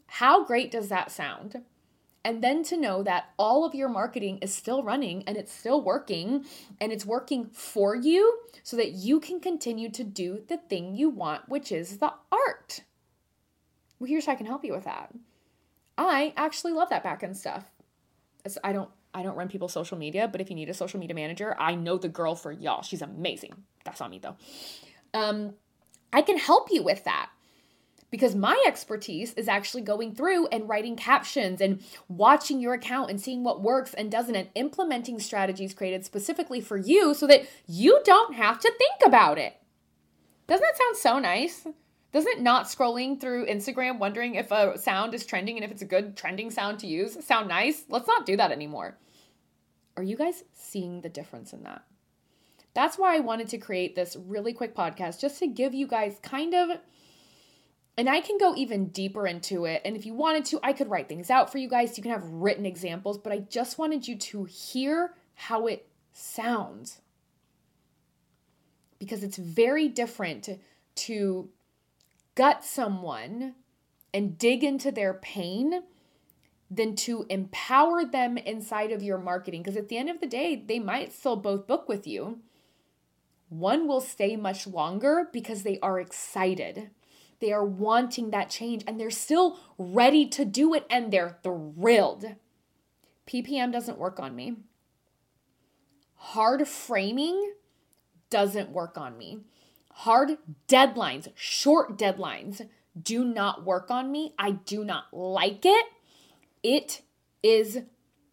How 0.07 0.43
great 0.45 0.71
does 0.71 0.89
that 0.89 1.11
sound? 1.11 1.63
And 2.27 2.43
then 2.43 2.65
to 2.65 2.77
know 2.77 3.05
that 3.05 3.31
all 3.39 3.65
of 3.65 3.73
your 3.73 3.89
marketing 3.89 4.39
is 4.39 4.53
still 4.53 4.83
running 4.83 5.23
and 5.29 5.37
it's 5.37 5.53
still 5.53 5.81
working 5.81 6.45
and 6.81 6.91
it's 6.91 7.07
working 7.07 7.47
for 7.53 7.95
you 7.95 8.41
so 8.65 8.77
that 8.77 8.91
you 8.91 9.21
can 9.21 9.39
continue 9.39 9.89
to 9.93 10.03
do 10.03 10.43
the 10.49 10.57
thing 10.57 10.97
you 10.97 11.09
want, 11.09 11.49
which 11.49 11.71
is 11.71 11.99
the 11.99 12.13
art. 12.33 12.83
Well, 14.01 14.09
here's 14.09 14.27
how 14.27 14.33
I 14.33 14.35
can 14.35 14.47
help 14.47 14.65
you 14.65 14.73
with 14.73 14.83
that. 14.87 15.15
I 15.97 16.35
actually 16.37 16.73
love 16.73 16.91
that 16.91 17.05
back 17.05 17.23
end 17.23 17.37
stuff. 17.37 17.65
I 18.65 18.73
don't 18.73 18.91
I 19.15 19.23
don't 19.23 19.37
run 19.37 19.47
people's 19.47 19.73
social 19.73 19.97
media, 19.97 20.27
but 20.27 20.41
if 20.41 20.51
you 20.51 20.57
need 20.57 20.69
a 20.69 20.75
social 20.75 20.99
media 20.99 21.15
manager, 21.15 21.55
I 21.61 21.77
know 21.77 21.97
the 21.97 22.09
girl 22.09 22.35
for 22.35 22.51
y'all. 22.51 22.83
She's 22.83 23.03
amazing. 23.03 23.55
That's 23.85 24.01
on 24.01 24.11
me 24.11 24.19
though. 24.19 24.37
Um, 25.15 25.55
I 26.13 26.23
can 26.23 26.39
help 26.39 26.73
you 26.73 26.83
with 26.83 27.05
that 27.05 27.31
because 28.17 28.35
my 28.35 28.59
expertise 28.67 29.35
is 29.35 29.47
actually 29.47 29.83
going 29.83 30.15
through 30.15 30.47
and 30.47 30.67
writing 30.67 30.97
captions 30.97 31.61
and 31.61 31.83
watching 32.09 32.61
your 32.61 32.73
account 32.73 33.11
and 33.11 33.21
seeing 33.21 33.45
what 33.45 33.61
works 33.61 33.93
and 33.93 34.11
doesn't 34.11 34.35
and 34.35 34.49
implementing 34.55 35.21
strategies 35.21 35.75
created 35.75 36.03
specifically 36.03 36.63
for 36.63 36.79
you 36.79 37.13
so 37.13 37.27
that 37.27 37.43
you 37.67 38.01
don't 38.05 38.35
have 38.35 38.59
to 38.59 38.73
think 38.79 38.95
about 39.05 39.37
it. 39.37 39.61
Doesn't 40.47 40.65
that 40.67 40.79
sound 40.79 40.97
so 40.97 41.19
nice? 41.19 41.67
Doesn't 42.11 42.41
not 42.41 42.65
scrolling 42.65 43.21
through 43.21 43.49
Instagram 43.49 43.99
wondering 43.99 44.37
if 44.37 44.51
a 44.51 44.79
sound 44.79 45.13
is 45.13 45.27
trending 45.27 45.57
and 45.59 45.65
if 45.67 45.71
it's 45.71 45.83
a 45.83 45.87
good 45.87 46.17
trending 46.17 46.51
sound 46.51 46.79
to 46.79 46.87
use 46.87 47.23
sound 47.23 47.49
nice? 47.49 47.85
Let's 47.91 48.09
not 48.09 48.25
do 48.25 48.39
that 48.39 48.51
anymore. 48.51 48.97
Are 49.99 50.03
you 50.03 50.17
guys 50.17 50.43
seeing 50.55 51.03
the 51.03 51.11
difference 51.11 51.53
in 51.53 51.65
that? 51.65 51.83
That's 52.73 52.97
why 52.97 53.15
I 53.15 53.21
wanted 53.21 53.49
to 53.49 53.59
create 53.59 53.95
this 53.95 54.17
really 54.17 54.55
quick 54.55 54.75
podcast 54.75 55.21
just 55.21 55.39
to 55.41 55.47
give 55.47 55.75
you 55.75 55.87
guys 55.87 56.19
kind 56.23 56.55
of 56.55 56.79
and 57.99 58.11
I 58.11 58.21
can 58.21 58.37
go 58.39 58.55
even 58.55 58.89
deeper 58.89 59.27
into 59.27 59.65
it. 59.65 59.81
And 59.85 59.97
if 59.97 60.05
you 60.05 60.13
wanted 60.15 60.45
to, 60.47 60.61
I 60.63 60.73
could 60.73 60.91
write 60.91 61.09
things 61.09 61.31
out 61.31 61.51
for 61.51 61.59
you 61.59 61.69
guys. 61.69 61.97
you 61.97 62.03
can 62.03 62.13
have 62.13 62.29
written 62.29 62.67
examples, 62.67 63.17
but 63.17 63.33
I 63.33 63.39
just 63.39 63.79
wanted 63.79 64.07
you 64.07 64.17
to 64.17 64.45
hear 64.45 65.15
how 65.35 65.67
it 65.67 65.89
sounds. 66.13 67.01
Because 68.99 69.23
it's 69.23 69.39
very 69.39 69.89
different 69.89 70.49
to 70.97 71.49
gut 72.35 72.65
someone 72.65 73.55
and 74.13 74.39
dig 74.39 74.63
into 74.63 74.91
their 74.91 75.15
pain 75.15 75.83
than 76.71 76.97
to 76.97 77.25
empower 77.31 78.05
them 78.05 78.37
inside 78.37 78.93
of 78.93 79.03
your 79.03 79.19
marketing. 79.19 79.63
Because 79.63 79.77
at 79.77 79.89
the 79.89 79.97
end 79.97 80.11
of 80.11 80.21
the 80.21 80.27
day, 80.27 80.55
they 80.57 80.79
might 80.79 81.13
still 81.13 81.37
both 81.37 81.67
book 81.67 81.89
with 81.89 82.07
you. 82.07 82.41
One 83.49 83.87
will 83.87 84.01
stay 84.01 84.37
much 84.37 84.67
longer 84.67 85.29
because 85.33 85.63
they 85.63 85.79
are 85.81 86.01
excited 86.01 86.91
they 87.41 87.53
are 87.53 87.65
wanting 87.65 88.31
that 88.31 88.51
change 88.51 88.83
and 88.87 88.99
they're 88.99 89.11
still 89.11 89.59
ready 89.79 90.27
to 90.29 90.45
do 90.45 90.75
it 90.75 90.87
and 90.91 91.13
they're 91.13 91.39
thrilled. 91.43 92.35
PPM 93.27 93.73
doesn't 93.73 93.99
work 93.99 94.19
on 94.21 94.35
me. 94.35 94.57
Hard 96.17 96.67
framing 96.67 97.53
doesn't 98.31 98.71
work 98.71 98.97
on 98.97 99.19
me. 99.19 99.41
Hard 99.93 100.39
deadlines, 100.69 101.29
short 101.35 101.99
deadlines 101.99 102.69
do 103.01 103.25
not 103.25 103.65
work 103.65 103.91
on 103.91 104.11
me. 104.11 104.35
I 104.39 104.53
do 104.53 104.85
not 104.85 105.13
like 105.13 105.65
it. 105.65 105.87
It 106.63 107.03
is 107.43 107.81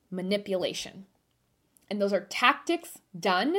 manipulation. 0.09 1.05
And 1.89 2.01
those 2.01 2.13
are 2.13 2.21
tactics 2.21 2.99
done 3.17 3.55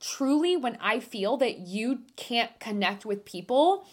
truly 0.00 0.56
when 0.56 0.78
I 0.80 1.00
feel 1.00 1.36
that 1.38 1.58
you 1.58 2.00
can't 2.16 2.58
connect 2.60 3.04
with 3.04 3.24
people 3.24 3.84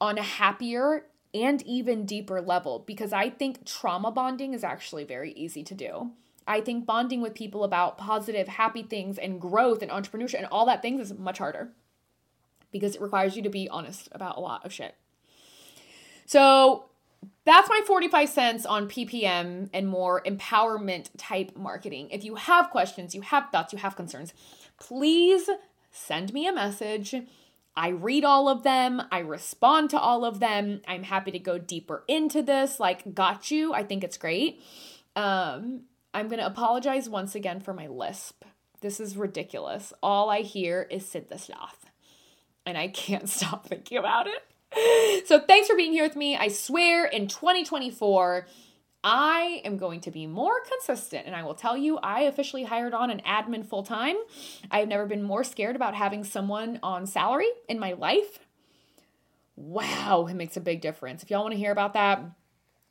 on 0.00 0.18
a 0.18 0.22
happier 0.22 1.04
and 1.34 1.62
even 1.62 2.06
deeper 2.06 2.40
level 2.40 2.84
because 2.86 3.12
I 3.12 3.30
think 3.30 3.64
trauma 3.64 4.10
bonding 4.10 4.54
is 4.54 4.64
actually 4.64 5.04
very 5.04 5.32
easy 5.32 5.62
to 5.64 5.74
do. 5.74 6.12
I 6.46 6.62
think 6.62 6.86
bonding 6.86 7.20
with 7.20 7.34
people 7.34 7.62
about 7.62 7.98
positive, 7.98 8.48
happy 8.48 8.82
things 8.82 9.18
and 9.18 9.40
growth 9.40 9.82
and 9.82 9.90
entrepreneurship 9.90 10.38
and 10.38 10.46
all 10.46 10.64
that 10.66 10.80
things 10.80 11.00
is 11.00 11.18
much 11.18 11.38
harder 11.38 11.70
because 12.72 12.94
it 12.94 13.02
requires 13.02 13.36
you 13.36 13.42
to 13.42 13.50
be 13.50 13.68
honest 13.68 14.08
about 14.12 14.36
a 14.36 14.40
lot 14.40 14.64
of 14.64 14.72
shit. 14.72 14.94
So 16.24 16.86
that's 17.44 17.68
my 17.68 17.80
45 17.86 18.28
cents 18.28 18.66
on 18.66 18.88
PPM 18.88 19.68
and 19.72 19.88
more 19.88 20.22
empowerment 20.22 21.10
type 21.16 21.56
marketing. 21.56 22.08
If 22.10 22.24
you 22.24 22.36
have 22.36 22.70
questions, 22.70 23.14
you 23.14 23.22
have 23.22 23.50
thoughts, 23.50 23.72
you 23.72 23.78
have 23.78 23.96
concerns, 23.96 24.32
please 24.78 25.50
send 25.90 26.32
me 26.32 26.46
a 26.46 26.52
message 26.52 27.14
I 27.78 27.90
read 27.90 28.24
all 28.24 28.48
of 28.48 28.64
them, 28.64 29.00
I 29.12 29.20
respond 29.20 29.90
to 29.90 30.00
all 30.00 30.24
of 30.24 30.40
them. 30.40 30.80
I'm 30.88 31.04
happy 31.04 31.30
to 31.30 31.38
go 31.38 31.58
deeper 31.58 32.02
into 32.08 32.42
this. 32.42 32.80
Like, 32.80 33.14
got 33.14 33.52
you. 33.52 33.72
I 33.72 33.84
think 33.84 34.02
it's 34.02 34.16
great. 34.16 34.60
Um, 35.14 35.82
I'm 36.12 36.26
going 36.26 36.40
to 36.40 36.46
apologize 36.46 37.08
once 37.08 37.36
again 37.36 37.60
for 37.60 37.72
my 37.72 37.86
lisp. 37.86 38.42
This 38.80 38.98
is 38.98 39.16
ridiculous. 39.16 39.92
All 40.02 40.28
I 40.28 40.40
hear 40.40 40.88
is 40.90 41.06
Sid 41.06 41.28
the 41.28 41.38
Sloth, 41.38 41.86
and 42.66 42.76
I 42.76 42.88
can't 42.88 43.28
stop 43.28 43.68
thinking 43.68 43.96
about 43.96 44.26
it. 44.26 45.28
So, 45.28 45.38
thanks 45.38 45.68
for 45.68 45.76
being 45.76 45.92
here 45.92 46.02
with 46.04 46.16
me. 46.16 46.36
I 46.36 46.48
swear 46.48 47.06
in 47.06 47.28
2024, 47.28 48.48
I 49.04 49.62
am 49.64 49.76
going 49.76 50.00
to 50.02 50.10
be 50.10 50.26
more 50.26 50.60
consistent 50.60 51.26
and 51.26 51.36
I 51.36 51.44
will 51.44 51.54
tell 51.54 51.76
you, 51.76 51.98
I 51.98 52.22
officially 52.22 52.64
hired 52.64 52.94
on 52.94 53.10
an 53.10 53.22
admin 53.24 53.64
full 53.64 53.84
time. 53.84 54.16
I 54.70 54.80
have 54.80 54.88
never 54.88 55.06
been 55.06 55.22
more 55.22 55.44
scared 55.44 55.76
about 55.76 55.94
having 55.94 56.24
someone 56.24 56.80
on 56.82 57.06
salary 57.06 57.48
in 57.68 57.78
my 57.78 57.92
life. 57.92 58.40
Wow, 59.54 60.26
it 60.28 60.34
makes 60.34 60.56
a 60.56 60.60
big 60.60 60.80
difference. 60.80 61.22
If 61.22 61.30
y'all 61.30 61.42
want 61.42 61.52
to 61.52 61.58
hear 61.58 61.72
about 61.72 61.94
that 61.94 62.22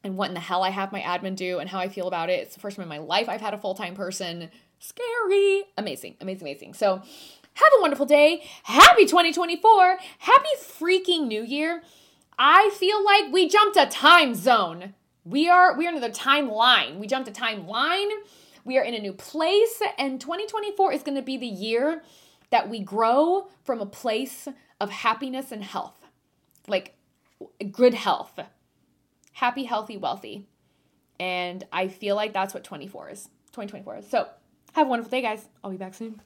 and 0.03 0.17
what 0.17 0.29
in 0.29 0.33
the 0.33 0.39
hell 0.39 0.63
I 0.63 0.69
have 0.69 0.91
my 0.91 1.01
admin 1.01 1.35
do 1.35 1.59
and 1.59 1.69
how 1.69 1.79
I 1.79 1.89
feel 1.89 2.07
about 2.07 2.29
it, 2.29 2.39
it's 2.39 2.53
the 2.53 2.61
first 2.61 2.77
time 2.77 2.83
in 2.83 2.89
my 2.89 2.97
life 2.99 3.27
I've 3.27 3.41
had 3.41 3.53
a 3.53 3.57
full 3.57 3.75
time 3.75 3.95
person. 3.95 4.49
Scary. 4.79 5.63
Amazing, 5.77 6.17
amazing, 6.21 6.47
amazing. 6.47 6.73
So, 6.73 7.01
have 7.53 7.69
a 7.79 7.81
wonderful 7.81 8.05
day. 8.05 8.43
Happy 8.63 9.05
2024. 9.05 9.97
Happy 10.19 10.49
freaking 10.61 11.25
New 11.25 11.41
Year. 11.41 11.81
I 12.37 12.69
feel 12.75 13.03
like 13.03 13.33
we 13.33 13.49
jumped 13.49 13.77
a 13.77 13.87
time 13.87 14.35
zone. 14.35 14.93
We 15.27 15.49
are 15.49 15.77
we 15.77 15.85
are 15.87 15.93
in 15.93 15.99
the 15.99 16.09
timeline. 16.09 16.99
We 16.99 17.07
jumped 17.07 17.27
a 17.27 17.33
timeline. 17.33 18.09
We 18.63 18.77
are 18.77 18.83
in 18.83 18.93
a 18.93 18.99
new 18.99 19.13
place 19.13 19.81
and 19.97 20.21
2024 20.21 20.93
is 20.93 21.03
going 21.03 21.15
to 21.15 21.21
be 21.21 21.37
the 21.37 21.47
year 21.47 22.01
that 22.49 22.69
we 22.69 22.79
grow 22.79 23.47
from 23.63 23.81
a 23.81 23.85
place 23.85 24.47
of 24.79 24.89
happiness 24.89 25.51
and 25.51 25.63
health. 25.63 26.05
Like 26.67 26.95
good 27.71 27.93
health. 27.93 28.39
Happy, 29.33 29.65
healthy, 29.65 29.97
wealthy. 29.97 30.47
And 31.19 31.65
I 31.73 31.89
feel 31.89 32.15
like 32.15 32.31
that's 32.31 32.53
what 32.53 32.63
24 32.63 33.09
is. 33.09 33.25
2024 33.51 33.97
is. 33.97 34.09
So, 34.09 34.27
have 34.73 34.87
a 34.87 34.89
wonderful 34.89 35.09
day, 35.09 35.21
guys. 35.21 35.45
I'll 35.63 35.71
be 35.71 35.77
back 35.77 35.93
soon. 35.93 36.21